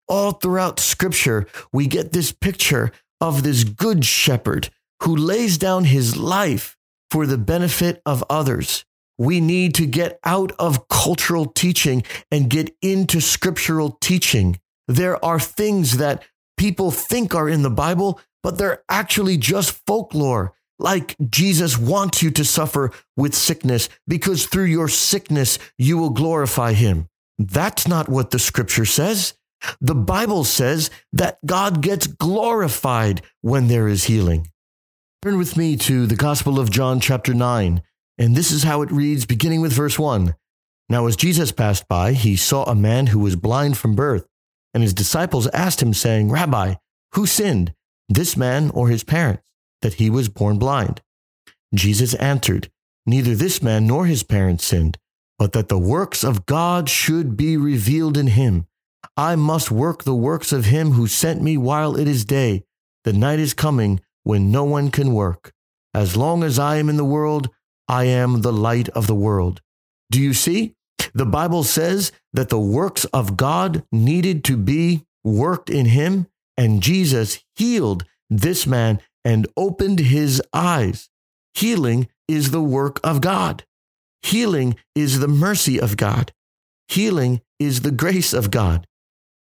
All 0.09 0.33
throughout 0.33 0.81
scripture, 0.81 1.47
we 1.73 1.87
get 1.87 2.11
this 2.11 2.33
picture 2.33 2.91
of 3.21 3.45
this 3.45 3.63
good 3.63 4.05
shepherd 4.05 4.71
who 5.05 5.15
lays 5.15 5.57
down 5.57 5.85
his 5.85 6.17
life 6.17 6.77
for 7.13 7.27
the 7.27 7.39
benefit 7.39 8.03
of 8.05 8.25
others. 8.29 8.85
We 9.19 9.41
need 9.41 9.75
to 9.77 9.87
get 9.87 10.19
out 10.25 10.51
of 10.59 10.89
cultural 10.89 11.47
teaching 11.47 12.03
and 12.33 12.51
get 12.51 12.75
into 12.83 13.21
scriptural 13.21 13.99
teaching. 14.01 14.59
There 14.89 15.25
are 15.25 15.39
things 15.39 15.99
that 15.99 16.25
people 16.57 16.91
think 16.91 17.37
are 17.37 17.49
in 17.49 17.63
the 17.63 17.71
Bible, 17.71 18.21
but 18.43 18.59
they're 18.59 18.83
actually 18.89 19.37
just 19.37 19.81
folklore 19.87 20.55
like 20.79 21.17
Jesus 21.29 21.79
wants 21.79 22.23
you 22.23 22.31
to 22.33 22.45
suffer 22.45 22.93
with 23.17 23.35
sickness 23.35 23.89
because 24.07 24.47
through 24.47 24.65
your 24.65 24.89
sickness 24.89 25.59
you 25.77 25.99
will 25.99 26.11
glorify 26.11 26.73
him. 26.73 27.09
That's 27.39 27.87
not 27.87 28.09
what 28.09 28.31
the 28.31 28.39
scripture 28.39 28.85
says. 28.85 29.35
The 29.81 29.95
Bible 29.95 30.45
says 30.45 30.91
that 31.13 31.39
God 31.45 31.81
gets 31.81 32.07
glorified 32.07 33.23
when 33.41 33.69
there 33.69 33.89
is 33.89 34.05
healing. 34.05 34.49
Turn 35.23 35.37
with 35.37 35.57
me 35.57 35.77
to 35.79 36.07
the 36.07 36.17
Gospel 36.17 36.61
of 36.61 36.71
John, 36.71 37.01
chapter 37.01 37.35
9, 37.35 37.83
and 38.19 38.37
this 38.37 38.53
is 38.53 38.63
how 38.63 38.83
it 38.83 38.93
reads, 38.93 39.27
beginning 39.27 39.61
with 39.61 39.73
verse 39.73 39.99
1. 39.99 40.37
Now, 40.89 41.07
as 41.07 41.17
Jesus 41.17 41.51
passed 41.51 41.89
by, 41.89 42.13
he 42.13 42.37
saw 42.37 42.65
a 42.65 42.75
man 42.75 43.09
who 43.09 43.19
was 43.19 43.35
blind 43.35 43.77
from 43.77 43.97
birth, 43.97 44.27
and 44.73 44.83
his 44.83 44.95
disciples 44.95 45.49
asked 45.49 45.83
him, 45.83 45.93
saying, 45.93 46.31
Rabbi, 46.31 46.75
who 47.15 47.27
sinned, 47.27 47.75
this 48.09 48.37
man 48.37 48.71
or 48.71 48.89
his 48.89 49.03
parents? 49.03 49.43
That 49.83 49.95
he 49.95 50.11
was 50.11 50.29
born 50.29 50.59
blind. 50.59 51.01
Jesus 51.75 52.15
answered, 52.15 52.71
Neither 53.07 53.35
this 53.35 53.63
man 53.63 53.87
nor 53.87 54.07
his 54.07 54.23
parents 54.23 54.65
sinned, 54.65 54.99
but 55.39 55.53
that 55.53 55.69
the 55.69 55.79
works 55.79 56.25
of 56.25 56.47
God 56.47 56.89
should 56.89 57.37
be 57.37 57.57
revealed 57.57 58.17
in 58.17 58.29
him. 58.29 58.67
I 59.17 59.37
must 59.37 59.71
work 59.71 60.05
the 60.05 60.15
works 60.15 60.53
of 60.53 60.67
him 60.67 60.93
who 60.93 61.07
sent 61.07 61.43
me 61.43 61.57
while 61.57 61.97
it 61.97 62.09
is 62.09 62.25
day. 62.25 62.65
The 63.05 63.13
night 63.13 63.39
is 63.39 63.55
coming 63.55 64.01
when 64.25 64.51
no 64.51 64.65
one 64.65 64.91
can 64.91 65.15
work. 65.15 65.53
As 65.95 66.17
long 66.17 66.43
as 66.43 66.59
I 66.59 66.77
am 66.77 66.89
in 66.89 66.97
the 66.97 67.05
world, 67.05 67.49
I 67.89 68.05
am 68.05 68.43
the 68.43 68.53
light 68.53 68.89
of 68.91 69.07
the 69.07 69.15
world. 69.15 69.63
Do 70.11 70.21
you 70.21 70.35
see? 70.35 70.75
The 71.15 71.27
Bible 71.27 71.65
says 71.65 72.13
that 72.33 72.49
the 72.49 72.61
works 72.61 73.05
of 73.07 73.37
God 73.37 73.85
needed 73.91 74.45
to 74.45 74.57
be 74.57 75.07
worked 75.25 75.71
in 75.71 75.87
him, 75.87 76.27
and 76.57 76.83
Jesus 76.83 77.43
healed 77.57 78.05
this 78.29 78.67
man 78.67 79.01
and 79.25 79.47
opened 79.57 79.99
his 79.99 80.43
eyes. 80.53 81.09
Healing 81.55 82.09
is 82.27 82.51
the 82.51 82.63
work 82.63 83.01
of 83.03 83.21
God. 83.21 83.65
Healing 84.23 84.77
is 84.95 85.21
the 85.21 85.29
mercy 85.29 85.81
of 85.81 85.97
God. 85.97 86.33
Healing 86.89 87.41
is 87.59 87.81
the 87.81 87.91
grace 87.91 88.33
of 88.33 88.51
God. 88.51 88.87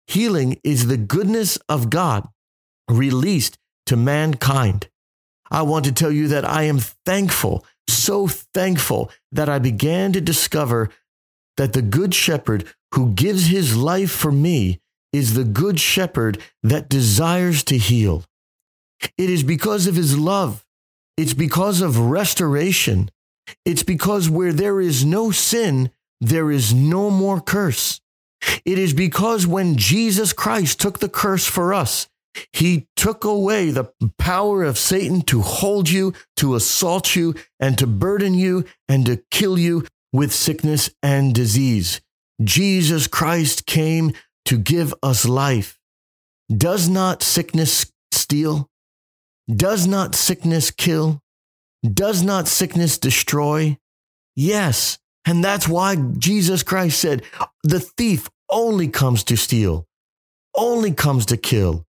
Healing 0.06 0.60
is 0.62 0.86
the 0.86 0.96
goodness 0.96 1.58
of 1.68 1.90
God 1.90 2.28
released 2.88 3.58
to 3.86 3.96
mankind. 3.96 4.88
I 5.50 5.62
want 5.62 5.84
to 5.84 5.92
tell 5.92 6.10
you 6.10 6.28
that 6.28 6.44
I 6.44 6.64
am 6.64 6.78
thankful, 7.04 7.64
so 7.88 8.26
thankful 8.28 9.10
that 9.32 9.48
I 9.48 9.58
began 9.58 10.12
to 10.12 10.20
discover 10.20 10.90
that 11.56 11.72
the 11.72 11.82
Good 11.82 12.14
Shepherd 12.14 12.64
who 12.94 13.12
gives 13.12 13.46
his 13.46 13.76
life 13.76 14.10
for 14.10 14.32
me 14.32 14.80
is 15.12 15.34
the 15.34 15.44
Good 15.44 15.80
Shepherd 15.80 16.38
that 16.62 16.88
desires 16.88 17.62
to 17.64 17.78
heal. 17.78 18.24
It 19.18 19.30
is 19.30 19.42
because 19.42 19.86
of 19.86 19.94
his 19.94 20.18
love. 20.18 20.64
It's 21.16 21.34
because 21.34 21.80
of 21.80 21.98
restoration. 21.98 23.10
It's 23.64 23.82
because 23.82 24.28
where 24.28 24.52
there 24.52 24.80
is 24.80 25.04
no 25.04 25.30
sin, 25.30 25.90
there 26.20 26.50
is 26.50 26.74
no 26.74 27.10
more 27.10 27.40
curse. 27.40 28.00
It 28.64 28.78
is 28.78 28.92
because 28.92 29.46
when 29.46 29.76
Jesus 29.76 30.32
Christ 30.32 30.80
took 30.80 30.98
the 30.98 31.08
curse 31.08 31.46
for 31.46 31.72
us, 31.72 32.08
he 32.52 32.86
took 32.96 33.24
away 33.24 33.70
the 33.70 33.90
power 34.18 34.62
of 34.62 34.78
Satan 34.78 35.22
to 35.22 35.40
hold 35.40 35.88
you, 35.88 36.12
to 36.36 36.54
assault 36.54 37.16
you, 37.16 37.34
and 37.58 37.78
to 37.78 37.86
burden 37.86 38.34
you, 38.34 38.64
and 38.88 39.06
to 39.06 39.22
kill 39.30 39.58
you 39.58 39.86
with 40.12 40.32
sickness 40.32 40.90
and 41.02 41.34
disease. 41.34 42.00
Jesus 42.42 43.06
Christ 43.06 43.66
came 43.66 44.12
to 44.44 44.58
give 44.58 44.94
us 45.02 45.26
life. 45.26 45.78
Does 46.54 46.88
not 46.88 47.22
sickness 47.22 47.90
steal? 48.12 48.68
Does 49.54 49.86
not 49.86 50.14
sickness 50.14 50.70
kill? 50.70 51.22
Does 51.82 52.22
not 52.22 52.48
sickness 52.48 52.98
destroy? 52.98 53.78
Yes. 54.34 54.98
And 55.24 55.42
that's 55.42 55.68
why 55.68 55.96
Jesus 55.96 56.62
Christ 56.62 57.00
said, 57.00 57.22
the 57.62 57.80
thief 57.80 58.28
only 58.50 58.88
comes 58.88 59.24
to 59.24 59.36
steal, 59.36 59.86
only 60.56 60.92
comes 60.92 61.26
to 61.26 61.36
kill, 61.36 61.84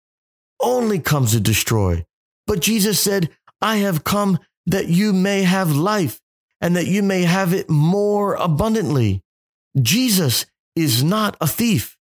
only 0.62 0.98
comes 0.98 1.32
to 1.32 1.40
destroy. 1.40 2.04
But 2.46 2.60
Jesus 2.60 3.00
said, 3.00 3.30
I 3.60 3.76
have 3.76 4.04
come 4.04 4.38
that 4.66 4.88
you 4.88 5.12
may 5.12 5.42
have 5.42 5.74
life 5.74 6.20
and 6.60 6.76
that 6.76 6.86
you 6.86 7.02
may 7.02 7.22
have 7.22 7.52
it 7.52 7.68
more 7.68 8.34
abundantly. 8.34 9.22
Jesus 9.80 10.46
is 10.76 11.02
not 11.02 11.36
a 11.40 11.46
thief. 11.46 11.96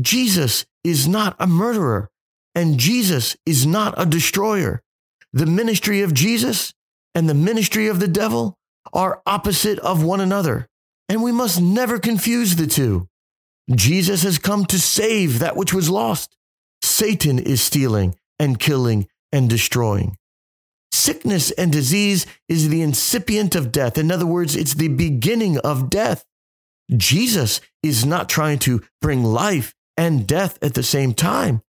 Jesus 0.00 0.66
is 0.82 1.06
not 1.08 1.36
a 1.38 1.46
murderer. 1.46 2.10
And 2.54 2.78
Jesus 2.78 3.36
is 3.46 3.66
not 3.66 3.94
a 3.96 4.06
destroyer. 4.06 4.82
The 5.32 5.46
ministry 5.46 6.02
of 6.02 6.14
Jesus 6.14 6.72
and 7.14 7.28
the 7.28 7.34
ministry 7.34 7.88
of 7.88 8.00
the 8.00 8.08
devil 8.08 8.58
are 8.92 9.22
opposite 9.26 9.78
of 9.80 10.02
one 10.02 10.20
another, 10.20 10.68
and 11.08 11.22
we 11.22 11.32
must 11.32 11.60
never 11.60 11.98
confuse 11.98 12.56
the 12.56 12.66
two. 12.66 13.08
Jesus 13.74 14.22
has 14.24 14.38
come 14.38 14.64
to 14.66 14.78
save 14.78 15.38
that 15.38 15.56
which 15.56 15.72
was 15.72 15.88
lost. 15.88 16.36
Satan 16.82 17.38
is 17.38 17.60
stealing 17.60 18.16
and 18.38 18.58
killing 18.58 19.06
and 19.32 19.48
destroying. 19.48 20.16
Sickness 20.92 21.52
and 21.52 21.70
disease 21.70 22.26
is 22.48 22.68
the 22.68 22.82
incipient 22.82 23.54
of 23.54 23.70
death. 23.70 23.96
In 23.96 24.10
other 24.10 24.26
words, 24.26 24.56
it's 24.56 24.74
the 24.74 24.88
beginning 24.88 25.58
of 25.58 25.88
death. 25.88 26.24
Jesus 26.96 27.60
is 27.82 28.04
not 28.04 28.28
trying 28.28 28.58
to 28.60 28.82
bring 29.00 29.22
life 29.22 29.74
and 29.96 30.26
death 30.26 30.58
at 30.62 30.74
the 30.74 30.82
same 30.82 31.14
time. 31.14 31.62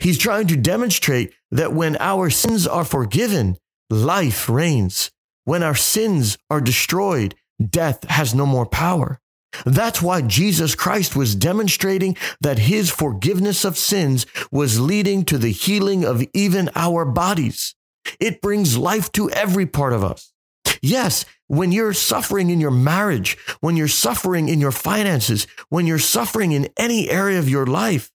He's 0.00 0.18
trying 0.18 0.46
to 0.48 0.56
demonstrate 0.56 1.32
that 1.50 1.72
when 1.72 1.96
our 1.98 2.30
sins 2.30 2.66
are 2.66 2.84
forgiven, 2.84 3.56
life 3.90 4.48
reigns. 4.48 5.10
When 5.44 5.62
our 5.62 5.74
sins 5.74 6.38
are 6.50 6.60
destroyed, 6.60 7.34
death 7.60 8.04
has 8.08 8.34
no 8.34 8.46
more 8.46 8.66
power. 8.66 9.18
That's 9.66 10.00
why 10.00 10.22
Jesus 10.22 10.74
Christ 10.74 11.14
was 11.14 11.34
demonstrating 11.34 12.16
that 12.40 12.60
his 12.60 12.90
forgiveness 12.90 13.64
of 13.64 13.76
sins 13.76 14.24
was 14.50 14.80
leading 14.80 15.24
to 15.26 15.36
the 15.36 15.50
healing 15.50 16.04
of 16.04 16.24
even 16.32 16.70
our 16.74 17.04
bodies. 17.04 17.74
It 18.18 18.40
brings 18.40 18.78
life 18.78 19.12
to 19.12 19.30
every 19.30 19.66
part 19.66 19.92
of 19.92 20.02
us. 20.02 20.32
Yes, 20.80 21.26
When 21.52 21.70
you're 21.70 21.92
suffering 21.92 22.48
in 22.48 22.62
your 22.62 22.70
marriage, 22.70 23.36
when 23.60 23.76
you're 23.76 23.86
suffering 23.86 24.48
in 24.48 24.58
your 24.58 24.72
finances, 24.72 25.46
when 25.68 25.86
you're 25.86 25.98
suffering 25.98 26.52
in 26.52 26.70
any 26.78 27.10
area 27.10 27.38
of 27.38 27.46
your 27.46 27.66
life, 27.66 28.10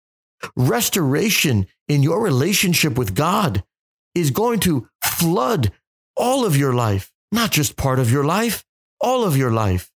restoration 0.55 1.67
in 1.87 2.03
your 2.03 2.21
relationship 2.21 2.97
with 2.97 3.15
God 3.15 3.63
is 4.15 4.31
going 4.31 4.59
to 4.61 4.87
flood 5.03 5.71
all 6.15 6.45
of 6.45 6.57
your 6.57 6.73
life, 6.73 7.11
not 7.31 7.51
just 7.51 7.77
part 7.77 7.99
of 7.99 8.11
your 8.11 8.23
life, 8.23 8.65
all 8.99 9.23
of 9.23 9.37
your 9.37 9.51
life. 9.51 9.91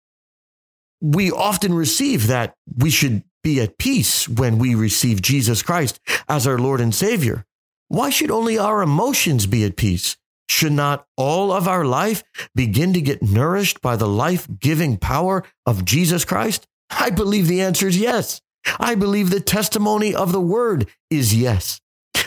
We 1.01 1.31
often 1.31 1.73
receive 1.73 2.27
that 2.27 2.55
we 2.77 2.91
should 2.91 3.23
be 3.43 3.59
at 3.59 3.77
peace 3.77 4.29
when 4.29 4.59
we 4.59 4.75
receive 4.75 5.21
Jesus 5.21 5.63
Christ 5.63 5.99
as 6.29 6.45
our 6.45 6.59
Lord 6.59 6.79
and 6.79 6.93
Savior. 6.93 7.45
Why 7.87 8.09
should 8.09 8.31
only 8.31 8.57
our 8.57 8.81
emotions 8.81 9.47
be 9.47 9.65
at 9.65 9.75
peace? 9.75 10.15
Should 10.47 10.73
not 10.73 11.07
all 11.17 11.51
of 11.51 11.67
our 11.67 11.85
life 11.85 12.23
begin 12.53 12.93
to 12.93 13.01
get 13.01 13.23
nourished 13.23 13.81
by 13.81 13.95
the 13.95 14.07
life 14.07 14.47
giving 14.59 14.97
power 14.97 15.43
of 15.65 15.85
Jesus 15.85 16.23
Christ? 16.23 16.67
I 16.89 17.09
believe 17.09 17.47
the 17.47 17.61
answer 17.61 17.87
is 17.87 17.97
yes. 17.97 18.41
I 18.79 18.95
believe 18.95 19.29
the 19.29 19.39
testimony 19.39 20.13
of 20.13 20.31
the 20.31 20.41
word 20.41 20.87
is 21.09 21.35
yes. 21.35 21.79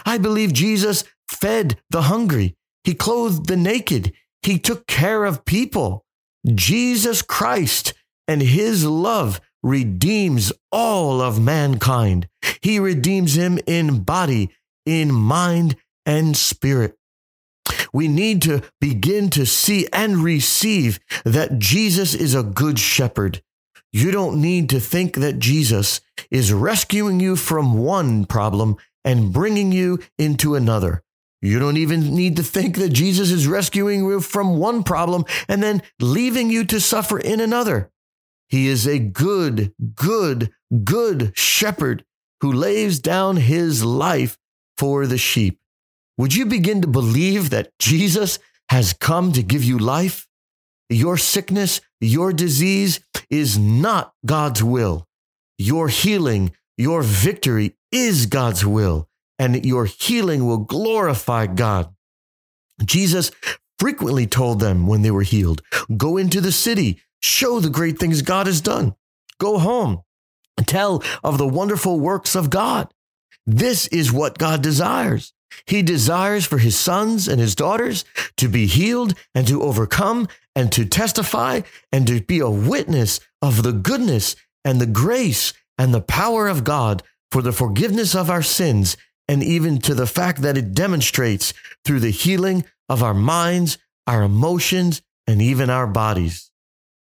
I 0.04 0.18
believe 0.18 0.52
Jesus 0.52 1.04
fed 1.28 1.80
the 1.90 2.02
hungry. 2.02 2.56
He 2.84 2.94
clothed 2.94 3.46
the 3.46 3.56
naked. 3.56 4.12
He 4.42 4.58
took 4.58 4.86
care 4.86 5.24
of 5.24 5.44
people. 5.44 6.04
Jesus 6.54 7.22
Christ 7.22 7.94
and 8.28 8.42
his 8.42 8.84
love 8.84 9.40
redeems 9.62 10.52
all 10.70 11.20
of 11.20 11.40
mankind. 11.40 12.28
He 12.60 12.78
redeems 12.78 13.36
him 13.36 13.58
in 13.66 14.00
body, 14.00 14.50
in 14.84 15.12
mind, 15.12 15.76
and 16.04 16.36
spirit. 16.36 16.96
We 17.92 18.08
need 18.08 18.42
to 18.42 18.62
begin 18.80 19.30
to 19.30 19.46
see 19.46 19.86
and 19.92 20.18
receive 20.18 21.00
that 21.24 21.58
Jesus 21.58 22.14
is 22.14 22.34
a 22.34 22.42
good 22.42 22.78
shepherd. 22.78 23.42
You 23.94 24.10
don't 24.10 24.40
need 24.40 24.70
to 24.70 24.80
think 24.80 25.14
that 25.14 25.38
Jesus 25.38 26.00
is 26.28 26.52
rescuing 26.52 27.20
you 27.20 27.36
from 27.36 27.78
one 27.78 28.24
problem 28.24 28.76
and 29.04 29.32
bringing 29.32 29.70
you 29.70 30.00
into 30.18 30.56
another. 30.56 31.04
You 31.40 31.60
don't 31.60 31.76
even 31.76 32.12
need 32.12 32.34
to 32.38 32.42
think 32.42 32.76
that 32.78 32.88
Jesus 32.88 33.30
is 33.30 33.46
rescuing 33.46 34.00
you 34.00 34.20
from 34.20 34.56
one 34.58 34.82
problem 34.82 35.24
and 35.46 35.62
then 35.62 35.80
leaving 36.00 36.50
you 36.50 36.64
to 36.64 36.80
suffer 36.80 37.20
in 37.20 37.38
another. 37.38 37.92
He 38.48 38.66
is 38.66 38.84
a 38.84 38.98
good, 38.98 39.72
good, 39.94 40.50
good 40.82 41.30
shepherd 41.38 42.04
who 42.40 42.52
lays 42.52 42.98
down 42.98 43.36
his 43.36 43.84
life 43.84 44.36
for 44.76 45.06
the 45.06 45.18
sheep. 45.18 45.60
Would 46.18 46.34
you 46.34 46.46
begin 46.46 46.80
to 46.80 46.88
believe 46.88 47.50
that 47.50 47.70
Jesus 47.78 48.40
has 48.70 48.92
come 48.92 49.30
to 49.30 49.42
give 49.44 49.62
you 49.62 49.78
life? 49.78 50.26
Your 50.88 51.16
sickness, 51.16 51.80
your 52.00 52.32
disease 52.32 52.98
is 53.34 53.58
not 53.58 54.14
God's 54.24 54.62
will. 54.62 55.08
Your 55.58 55.88
healing, 55.88 56.52
your 56.76 57.02
victory 57.02 57.76
is 57.90 58.26
God's 58.26 58.64
will, 58.64 59.08
and 59.38 59.66
your 59.66 59.86
healing 59.86 60.46
will 60.46 60.58
glorify 60.58 61.46
God. 61.46 61.92
Jesus 62.84 63.32
frequently 63.78 64.26
told 64.26 64.60
them 64.60 64.86
when 64.86 65.02
they 65.02 65.10
were 65.10 65.22
healed 65.22 65.62
go 65.96 66.16
into 66.16 66.40
the 66.40 66.52
city, 66.52 67.00
show 67.20 67.58
the 67.60 67.70
great 67.70 67.98
things 67.98 68.22
God 68.22 68.46
has 68.46 68.60
done, 68.60 68.94
go 69.38 69.58
home, 69.58 70.02
tell 70.66 71.02
of 71.22 71.36
the 71.36 71.46
wonderful 71.46 71.98
works 71.98 72.34
of 72.34 72.50
God. 72.50 72.92
This 73.46 73.88
is 73.88 74.12
what 74.12 74.38
God 74.38 74.62
desires. 74.62 75.33
He 75.66 75.82
desires 75.82 76.46
for 76.46 76.58
his 76.58 76.78
sons 76.78 77.28
and 77.28 77.40
his 77.40 77.54
daughters 77.54 78.04
to 78.37 78.49
be 78.49 78.66
healed 78.66 79.14
and 79.34 79.46
to 79.49 79.62
overcome 79.62 80.28
and 80.54 80.70
to 80.73 80.84
testify 80.84 81.62
and 81.92 82.06
to 82.06 82.20
be 82.20 82.40
a 82.40 82.50
witness 82.50 83.20
of 83.42 83.62
the 83.62 83.73
goodness 83.73 84.37
and 84.64 84.80
the 84.80 84.87
grace 84.87 85.52
and 85.78 85.92
the 85.92 86.00
power 86.00 86.49
of 86.49 86.64
God 86.64 87.02
for 87.30 87.42
the 87.42 87.52
forgiveness 87.52 88.14
of 88.14 88.30
our 88.30 88.42
sins, 88.42 88.96
and 89.26 89.42
even 89.42 89.78
to 89.78 89.94
the 89.94 90.06
fact 90.06 90.42
that 90.42 90.56
it 90.56 90.73
demonstrates 90.75 91.52
through 91.84 91.99
the 91.99 92.11
healing 92.11 92.64
of 92.88 93.02
our 93.02 93.14
minds, 93.14 93.76
our 94.07 94.22
emotions, 94.22 95.02
and 95.26 95.42
even 95.42 95.68
our 95.70 95.87
bodies. 95.87 96.50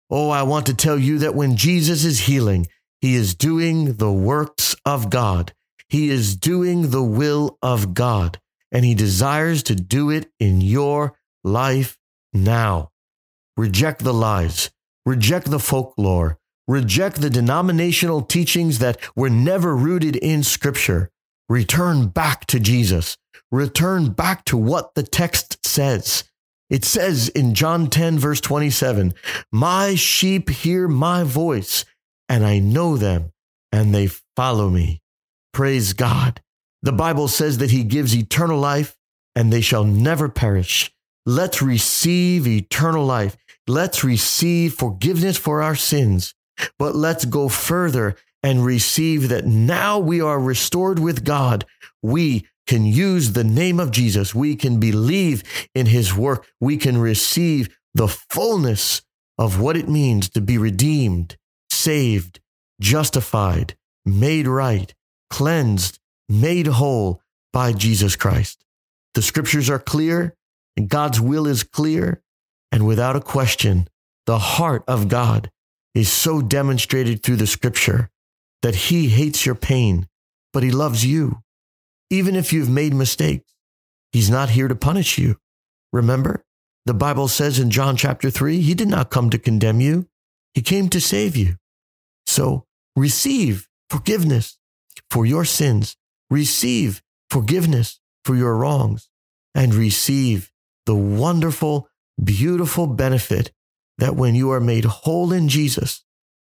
Oh, 0.08 0.30
I 0.30 0.44
want 0.44 0.66
to 0.66 0.74
tell 0.74 0.98
you 0.98 1.18
that 1.18 1.34
when 1.34 1.56
Jesus 1.56 2.04
is 2.04 2.20
healing, 2.20 2.68
he 3.00 3.14
is 3.14 3.34
doing 3.34 3.94
the 3.96 4.12
works 4.12 4.74
of 4.84 5.10
God. 5.10 5.52
He 5.88 6.10
is 6.10 6.36
doing 6.36 6.90
the 6.90 7.02
will 7.02 7.58
of 7.62 7.94
God, 7.94 8.40
and 8.72 8.84
he 8.84 8.94
desires 8.94 9.62
to 9.64 9.74
do 9.74 10.10
it 10.10 10.30
in 10.40 10.60
your 10.60 11.16
life 11.44 11.96
now. 12.32 12.90
Reject 13.56 14.02
the 14.02 14.14
lies, 14.14 14.70
reject 15.04 15.50
the 15.50 15.60
folklore, 15.60 16.38
reject 16.66 17.20
the 17.20 17.30
denominational 17.30 18.22
teachings 18.22 18.80
that 18.80 18.98
were 19.14 19.30
never 19.30 19.74
rooted 19.76 20.16
in 20.16 20.42
Scripture. 20.42 21.10
Return 21.48 22.08
back 22.08 22.46
to 22.46 22.58
Jesus. 22.58 23.16
Return 23.52 24.10
back 24.10 24.44
to 24.46 24.56
what 24.56 24.94
the 24.94 25.04
text 25.04 25.64
says. 25.64 26.24
It 26.68 26.84
says 26.84 27.28
in 27.28 27.54
John 27.54 27.86
10, 27.88 28.18
verse 28.18 28.40
27, 28.40 29.14
My 29.52 29.94
sheep 29.94 30.50
hear 30.50 30.88
my 30.88 31.22
voice, 31.22 31.84
and 32.28 32.44
I 32.44 32.58
know 32.58 32.96
them, 32.96 33.30
and 33.70 33.94
they 33.94 34.08
follow 34.34 34.68
me. 34.68 35.00
Praise 35.56 35.94
God. 35.94 36.42
The 36.82 36.90
hmm. 36.90 36.98
Bible 36.98 37.28
says 37.28 37.56
that 37.58 37.70
he 37.70 37.82
gives 37.82 38.14
eternal 38.14 38.58
life 38.58 38.94
and 39.34 39.50
they 39.50 39.62
shall 39.62 39.84
never 39.84 40.28
perish. 40.28 40.92
Let's 41.24 41.62
receive 41.62 42.46
eternal 42.46 43.06
life. 43.06 43.38
Let's 43.66 44.04
receive 44.04 44.74
forgiveness 44.74 45.38
for 45.38 45.62
our 45.62 45.74
sins. 45.74 46.34
But 46.78 46.94
let's 46.94 47.24
go 47.24 47.48
further 47.48 48.16
and 48.42 48.66
receive 48.66 49.30
that 49.30 49.46
now 49.46 49.98
we 49.98 50.20
are 50.20 50.38
restored 50.38 50.98
with 50.98 51.24
God. 51.24 51.64
We 52.02 52.46
can 52.66 52.84
use 52.84 53.32
the 53.32 53.42
name 53.42 53.80
of 53.80 53.92
Jesus. 53.92 54.34
We 54.34 54.56
can 54.56 54.78
believe 54.78 55.42
in 55.74 55.86
his 55.86 56.14
work. 56.14 56.46
We 56.60 56.76
can 56.76 56.98
receive 56.98 57.74
the 57.94 58.08
fullness 58.08 59.00
of 59.38 59.58
what 59.58 59.74
it 59.74 59.88
means 59.88 60.28
to 60.30 60.42
be 60.42 60.58
redeemed, 60.58 61.38
saved, 61.70 62.40
justified, 62.78 63.74
made 64.04 64.46
right, 64.46 64.92
cleansed, 65.30 65.98
made 66.28 66.66
whole 66.66 67.22
by 67.52 67.72
Jesus 67.72 68.16
Christ. 68.16 68.64
The 69.14 69.22
scriptures 69.22 69.70
are 69.70 69.78
clear 69.78 70.36
and 70.76 70.88
God's 70.88 71.20
will 71.20 71.46
is 71.46 71.62
clear. 71.62 72.22
And 72.70 72.86
without 72.86 73.16
a 73.16 73.20
question, 73.20 73.88
the 74.26 74.38
heart 74.38 74.84
of 74.86 75.08
God 75.08 75.50
is 75.94 76.12
so 76.12 76.42
demonstrated 76.42 77.22
through 77.22 77.36
the 77.36 77.46
scripture 77.46 78.10
that 78.62 78.74
he 78.74 79.08
hates 79.08 79.46
your 79.46 79.54
pain, 79.54 80.08
but 80.52 80.62
he 80.62 80.70
loves 80.70 81.06
you. 81.06 81.42
Even 82.10 82.36
if 82.36 82.52
you've 82.52 82.68
made 82.68 82.92
mistakes, 82.92 83.54
he's 84.12 84.30
not 84.30 84.50
here 84.50 84.68
to 84.68 84.76
punish 84.76 85.16
you. 85.16 85.36
Remember, 85.92 86.44
the 86.84 86.94
Bible 86.94 87.28
says 87.28 87.58
in 87.58 87.70
John 87.70 87.96
chapter 87.96 88.30
3, 88.30 88.60
he 88.60 88.74
did 88.74 88.88
not 88.88 89.10
come 89.10 89.30
to 89.30 89.38
condemn 89.38 89.80
you, 89.80 90.08
he 90.54 90.62
came 90.62 90.88
to 90.90 91.00
save 91.00 91.36
you. 91.36 91.56
So 92.26 92.66
receive 92.94 93.68
forgiveness 93.88 94.58
for 95.10 95.26
your 95.26 95.44
sins, 95.44 95.96
receive 96.30 97.02
forgiveness 97.30 98.00
for 98.24 98.34
your 98.34 98.56
wrongs, 98.56 99.08
and 99.54 99.74
receive 99.74 100.50
the 100.84 100.94
wonderful, 100.94 101.88
beautiful 102.22 102.86
benefit 102.86 103.52
that 103.98 104.16
when 104.16 104.34
you 104.34 104.50
are 104.50 104.60
made 104.60 104.84
whole 104.84 105.32
in 105.32 105.48
Jesus, 105.48 106.04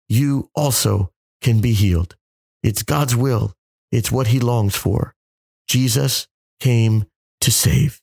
you 0.10 0.50
also 0.56 1.12
can 1.42 1.62
be 1.62 1.74
healed. 1.74 2.16
It's 2.64 2.84
God's 2.84 3.16
will. 3.16 3.54
It's 3.92 4.12
what 4.12 4.28
he 4.28 4.40
longs 4.40 4.76
for. 4.76 5.16
Jesus 5.68 6.28
came 6.60 7.06
to 7.42 7.52
save 7.52 8.02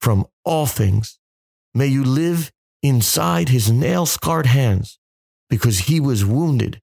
from 0.00 0.26
all 0.44 0.66
things. 0.66 1.18
May 1.74 1.88
you 1.88 2.04
live 2.04 2.52
inside 2.82 3.48
his 3.48 3.70
nail 3.70 4.06
scarred 4.06 4.46
hands 4.46 4.98
because 5.50 5.80
he 5.80 5.98
was 6.00 6.24
wounded 6.24 6.80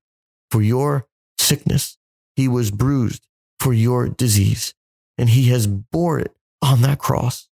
for 0.52 0.62
your 0.62 1.08
sickness 1.38 1.98
he 2.36 2.48
was 2.48 2.72
bruised 2.72 3.28
for 3.60 3.74
your 3.74 4.08
disease, 4.08 4.74
and 5.18 5.30
he 5.30 5.50
has 5.50 5.68
bore 5.68 6.20
it 6.20 6.36
on 6.62 6.82
that 6.82 7.00
cross. 7.00 7.48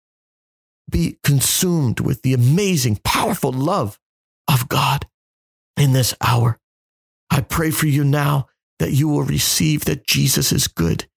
Be 0.89 1.17
consumed 1.23 1.99
with 1.99 2.21
the 2.21 2.33
amazing, 2.33 2.99
powerful 3.03 3.51
love 3.51 3.99
of 4.47 4.67
God 4.67 5.07
in 5.77 5.93
this 5.93 6.13
hour. 6.21 6.59
I 7.29 7.41
pray 7.41 7.71
for 7.71 7.87
you 7.87 8.03
now 8.03 8.47
that 8.79 8.91
you 8.91 9.07
will 9.07 9.23
receive 9.23 9.85
that 9.85 10.05
Jesus 10.05 10.51
is 10.51 10.67
good, 10.67 11.07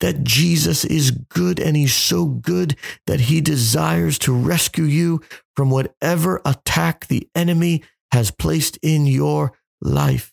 that 0.00 0.22
Jesus 0.22 0.84
is 0.84 1.10
good, 1.10 1.58
and 1.58 1.76
he's 1.76 1.94
so 1.94 2.26
good 2.26 2.76
that 3.06 3.20
he 3.22 3.40
desires 3.40 4.18
to 4.20 4.32
rescue 4.32 4.84
you 4.84 5.20
from 5.56 5.70
whatever 5.70 6.40
attack 6.44 7.08
the 7.08 7.28
enemy 7.34 7.82
has 8.12 8.30
placed 8.30 8.78
in 8.82 9.06
your 9.06 9.52
life. 9.80 10.32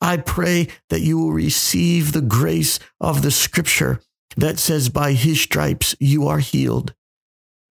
I 0.00 0.18
pray 0.18 0.68
that 0.90 1.00
you 1.00 1.18
will 1.18 1.32
receive 1.32 2.12
the 2.12 2.20
grace 2.20 2.78
of 3.00 3.22
the 3.22 3.30
scripture 3.30 4.00
that 4.36 4.58
says, 4.58 4.88
By 4.88 5.12
his 5.12 5.40
stripes 5.40 5.96
you 5.98 6.28
are 6.28 6.38
healed. 6.38 6.94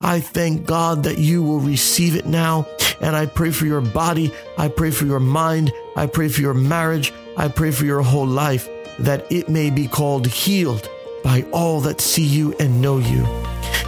I 0.01 0.19
thank 0.19 0.65
God 0.65 1.03
that 1.03 1.17
you 1.17 1.41
will 1.41 1.59
receive 1.59 2.15
it 2.15 2.27
now. 2.27 2.67
And 3.01 3.15
I 3.15 3.25
pray 3.25 3.51
for 3.51 3.65
your 3.65 3.81
body. 3.81 4.31
I 4.57 4.67
pray 4.67 4.91
for 4.91 5.05
your 5.05 5.19
mind. 5.19 5.71
I 5.95 6.05
pray 6.05 6.27
for 6.27 6.41
your 6.41 6.53
marriage. 6.53 7.13
I 7.35 7.47
pray 7.47 7.71
for 7.71 7.85
your 7.85 8.01
whole 8.01 8.27
life 8.27 8.69
that 8.99 9.31
it 9.31 9.49
may 9.49 9.69
be 9.69 9.87
called 9.87 10.27
healed 10.27 10.89
by 11.23 11.45
all 11.51 11.81
that 11.81 12.01
see 12.01 12.23
you 12.23 12.55
and 12.59 12.81
know 12.81 12.97
you, 12.97 13.21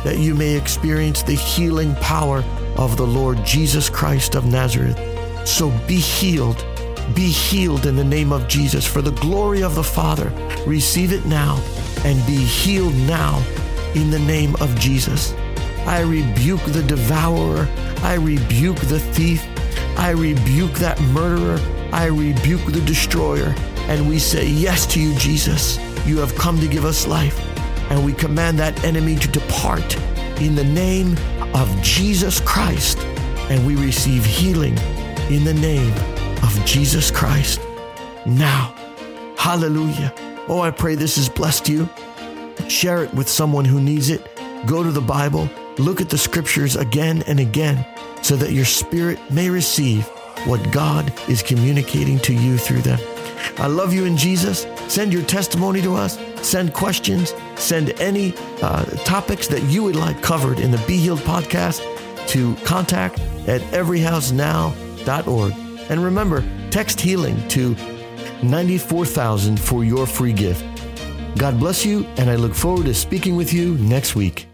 that 0.03 0.17
you 0.19 0.35
may 0.35 0.55
experience 0.55 1.23
the 1.23 1.33
healing 1.33 1.95
power 1.95 2.43
of 2.77 2.97
the 2.97 3.07
Lord 3.07 3.43
Jesus 3.45 3.89
Christ 3.89 4.35
of 4.35 4.45
Nazareth. 4.45 4.97
So 5.47 5.69
be 5.87 5.95
healed. 5.95 6.63
Be 7.15 7.29
healed 7.29 7.85
in 7.85 7.95
the 7.95 8.03
name 8.03 8.31
of 8.31 8.47
Jesus 8.47 8.85
for 8.85 9.01
the 9.01 9.11
glory 9.11 9.63
of 9.63 9.75
the 9.75 9.83
Father. 9.83 10.31
Receive 10.65 11.11
it 11.11 11.25
now 11.25 11.61
and 12.05 12.25
be 12.25 12.37
healed 12.37 12.95
now 12.95 13.43
in 13.95 14.09
the 14.11 14.19
name 14.19 14.55
of 14.61 14.77
Jesus. 14.79 15.33
I 15.85 16.01
rebuke 16.01 16.63
the 16.65 16.83
devourer. 16.83 17.67
I 18.03 18.15
rebuke 18.15 18.77
the 18.77 18.99
thief. 18.99 19.45
I 19.97 20.11
rebuke 20.11 20.73
that 20.73 21.01
murderer. 21.01 21.59
I 21.91 22.05
rebuke 22.05 22.65
the 22.65 22.81
destroyer. 22.81 23.55
And 23.87 24.07
we 24.07 24.19
say 24.19 24.47
yes 24.47 24.85
to 24.93 25.01
you, 25.01 25.15
Jesus. 25.15 25.79
You 26.05 26.19
have 26.19 26.35
come 26.35 26.59
to 26.59 26.67
give 26.67 26.85
us 26.85 27.07
life. 27.07 27.39
And 27.89 28.05
we 28.05 28.13
command 28.13 28.59
that 28.59 28.83
enemy 28.83 29.15
to 29.15 29.27
depart 29.27 29.97
in 30.39 30.55
the 30.55 30.63
name 30.63 31.17
of 31.55 31.81
Jesus 31.81 32.39
Christ. 32.39 32.99
And 33.49 33.65
we 33.65 33.75
receive 33.75 34.23
healing 34.23 34.77
in 35.29 35.43
the 35.43 35.55
name 35.55 35.93
of 36.43 36.65
Jesus 36.65 37.11
Christ. 37.11 37.59
Now, 38.25 38.73
hallelujah. 39.37 40.13
Oh, 40.47 40.61
I 40.61 40.71
pray 40.71 40.95
this 40.95 41.15
has 41.17 41.29
blessed 41.29 41.69
you. 41.69 41.89
Share 42.67 43.03
it 43.03 43.13
with 43.13 43.29
someone 43.29 43.65
who 43.65 43.79
needs 43.79 44.09
it. 44.09 44.21
Go 44.65 44.83
to 44.83 44.91
the 44.91 45.01
Bible, 45.01 45.49
look 45.77 46.01
at 46.01 46.09
the 46.09 46.17
scriptures 46.17 46.75
again 46.75 47.23
and 47.27 47.39
again 47.39 47.85
so 48.21 48.35
that 48.35 48.51
your 48.51 48.65
spirit 48.65 49.19
may 49.31 49.49
receive 49.49 50.05
what 50.45 50.71
God 50.71 51.13
is 51.29 51.41
communicating 51.41 52.19
to 52.19 52.33
you 52.33 52.57
through 52.57 52.81
them. 52.81 52.99
I 53.57 53.67
love 53.67 53.93
you 53.93 54.05
in 54.05 54.17
Jesus. 54.17 54.65
Send 54.87 55.13
your 55.13 55.23
testimony 55.23 55.81
to 55.81 55.95
us. 55.95 56.17
Send 56.41 56.73
questions. 56.73 57.33
Send 57.55 57.89
any 58.01 58.33
uh, 58.61 58.85
topics 59.05 59.47
that 59.47 59.63
you 59.63 59.83
would 59.83 59.95
like 59.95 60.21
covered 60.21 60.59
in 60.59 60.71
the 60.71 60.83
Be 60.87 60.97
Healed 60.97 61.19
podcast 61.19 61.81
to 62.29 62.55
contact 62.65 63.19
at 63.47 63.61
everyhousenow.org. 63.71 65.68
And 65.89 66.03
remember, 66.03 66.43
text 66.69 67.01
healing 67.01 67.47
to 67.49 67.75
94,000 68.43 69.59
for 69.59 69.83
your 69.83 70.05
free 70.05 70.33
gift. 70.33 70.63
God 71.37 71.59
bless 71.59 71.85
you, 71.85 72.05
and 72.17 72.29
I 72.29 72.35
look 72.35 72.53
forward 72.53 72.85
to 72.85 72.93
speaking 72.93 73.35
with 73.35 73.53
you 73.53 73.75
next 73.75 74.15
week. 74.15 74.47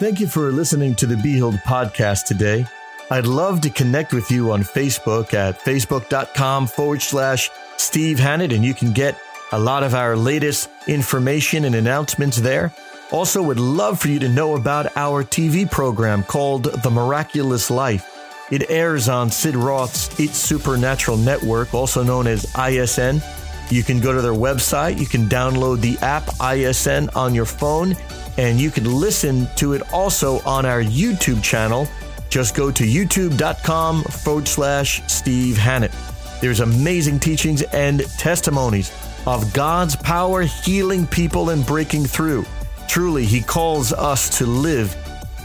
Thank 0.00 0.20
you 0.20 0.26
for 0.26 0.50
listening 0.50 0.94
to 0.96 1.06
the 1.06 1.16
Be 1.16 1.34
Healed 1.34 1.60
podcast 1.66 2.24
today. 2.24 2.66
I'd 3.10 3.26
love 3.26 3.60
to 3.60 3.70
connect 3.70 4.12
with 4.12 4.30
you 4.30 4.52
on 4.52 4.62
Facebook 4.62 5.34
at 5.34 5.60
facebook.com 5.60 6.66
forward 6.66 7.02
slash 7.02 7.50
Steve 7.76 8.18
Hannett, 8.18 8.52
and 8.52 8.64
you 8.64 8.74
can 8.74 8.92
get 8.92 9.18
a 9.52 9.58
lot 9.58 9.82
of 9.82 9.94
our 9.94 10.16
latest 10.16 10.70
information 10.88 11.66
and 11.66 11.74
announcements 11.74 12.38
there. 12.38 12.72
Also, 13.10 13.42
would 13.42 13.60
love 13.60 14.00
for 14.00 14.08
you 14.08 14.18
to 14.18 14.28
know 14.28 14.56
about 14.56 14.96
our 14.96 15.22
TV 15.22 15.70
program 15.70 16.22
called 16.22 16.64
The 16.64 16.90
Miraculous 16.90 17.70
Life. 17.70 18.11
It 18.50 18.70
airs 18.70 19.08
on 19.08 19.30
Sid 19.30 19.56
Roth's 19.56 20.18
It's 20.20 20.36
Supernatural 20.36 21.16
Network, 21.16 21.72
also 21.72 22.02
known 22.02 22.26
as 22.26 22.44
ISN. 22.56 23.22
You 23.70 23.82
can 23.82 24.00
go 24.00 24.12
to 24.12 24.20
their 24.20 24.32
website, 24.32 24.98
you 24.98 25.06
can 25.06 25.26
download 25.26 25.80
the 25.80 25.96
app 26.04 26.28
ISN 26.40 27.08
on 27.14 27.34
your 27.34 27.46
phone, 27.46 27.96
and 28.36 28.60
you 28.60 28.70
can 28.70 28.84
listen 28.84 29.48
to 29.56 29.72
it 29.72 29.82
also 29.92 30.40
on 30.40 30.66
our 30.66 30.82
YouTube 30.82 31.42
channel. 31.42 31.88
Just 32.28 32.54
go 32.54 32.70
to 32.70 32.84
youtube.com 32.84 34.04
forward 34.04 34.48
slash 34.48 35.02
Steve 35.06 35.56
Hannett. 35.56 35.92
There's 36.40 36.60
amazing 36.60 37.20
teachings 37.20 37.62
and 37.62 38.00
testimonies 38.18 38.92
of 39.26 39.52
God's 39.52 39.96
power 39.96 40.42
healing 40.42 41.06
people 41.06 41.50
and 41.50 41.64
breaking 41.64 42.04
through. 42.04 42.44
Truly, 42.88 43.24
He 43.24 43.40
calls 43.40 43.92
us 43.92 44.36
to 44.38 44.46
live 44.46 44.94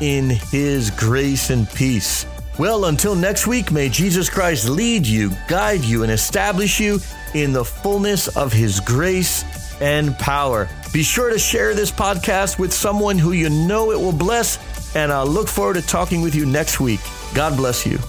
in 0.01 0.29
His 0.29 0.89
grace 0.91 1.49
and 1.49 1.69
peace. 1.69 2.25
Well, 2.59 2.85
until 2.85 3.13
next 3.13 3.45
week, 3.45 3.71
may 3.71 3.87
Jesus 3.87 4.31
Christ 4.31 4.67
lead 4.67 5.05
you, 5.05 5.31
guide 5.47 5.83
you, 5.83 6.01
and 6.01 6.11
establish 6.11 6.79
you 6.79 6.99
in 7.35 7.53
the 7.53 7.63
fullness 7.63 8.27
of 8.35 8.51
His 8.51 8.79
grace 8.79 9.43
and 9.79 10.17
power. 10.17 10.67
Be 10.91 11.03
sure 11.03 11.29
to 11.29 11.37
share 11.37 11.75
this 11.75 11.91
podcast 11.91 12.57
with 12.57 12.73
someone 12.73 13.19
who 13.19 13.33
you 13.33 13.49
know 13.49 13.91
it 13.91 13.99
will 13.99 14.11
bless, 14.11 14.57
and 14.95 15.11
I'll 15.11 15.27
look 15.27 15.47
forward 15.47 15.75
to 15.75 15.83
talking 15.83 16.21
with 16.21 16.33
you 16.33 16.47
next 16.47 16.79
week. 16.79 16.99
God 17.35 17.55
bless 17.55 17.85
you. 17.85 17.99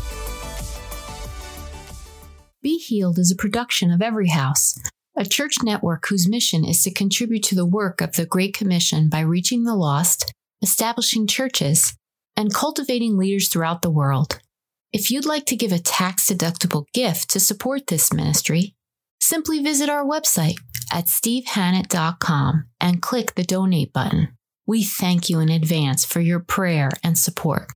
Be 2.63 2.79
Healed 2.79 3.19
is 3.19 3.31
a 3.31 3.37
production 3.37 3.91
of 3.91 4.01
Every 4.01 4.29
House, 4.29 4.79
a 5.15 5.27
church 5.27 5.57
network 5.63 6.09
whose 6.09 6.27
mission 6.27 6.65
is 6.65 6.83
to 6.85 6.91
contribute 6.91 7.43
to 7.45 7.55
the 7.55 7.67
work 7.67 8.01
of 8.01 8.15
the 8.15 8.25
Great 8.25 8.57
Commission 8.57 9.11
by 9.11 9.21
reaching 9.21 9.65
the 9.65 9.77
lost, 9.77 10.33
establishing 10.63 11.27
churches, 11.27 11.99
and 12.39 12.55
cultivating 12.55 13.19
leaders 13.19 13.49
throughout 13.49 13.83
the 13.83 13.91
world. 13.91 14.39
If 14.93 15.11
you'd 15.11 15.27
like 15.27 15.45
to 15.47 15.57
give 15.57 15.73
a 15.73 15.81
tax 15.81 16.31
deductible 16.31 16.85
gift 16.95 17.31
to 17.31 17.41
support 17.41 17.89
this 17.89 18.13
ministry, 18.13 18.77
simply 19.21 19.61
visit 19.61 19.89
our 19.89 20.05
website 20.05 20.55
at 20.93 21.07
stevehannett.com 21.07 22.69
and 22.81 23.03
click 23.03 23.35
the 23.35 23.43
donate 23.43 23.93
button. 23.93 24.29
We 24.69 24.85
thank 24.85 25.29
you 25.29 25.41
in 25.41 25.49
advance 25.49 26.05
for 26.05 26.21
your 26.21 26.39
prayer 26.39 26.91
and 27.03 27.19
support. 27.19 27.73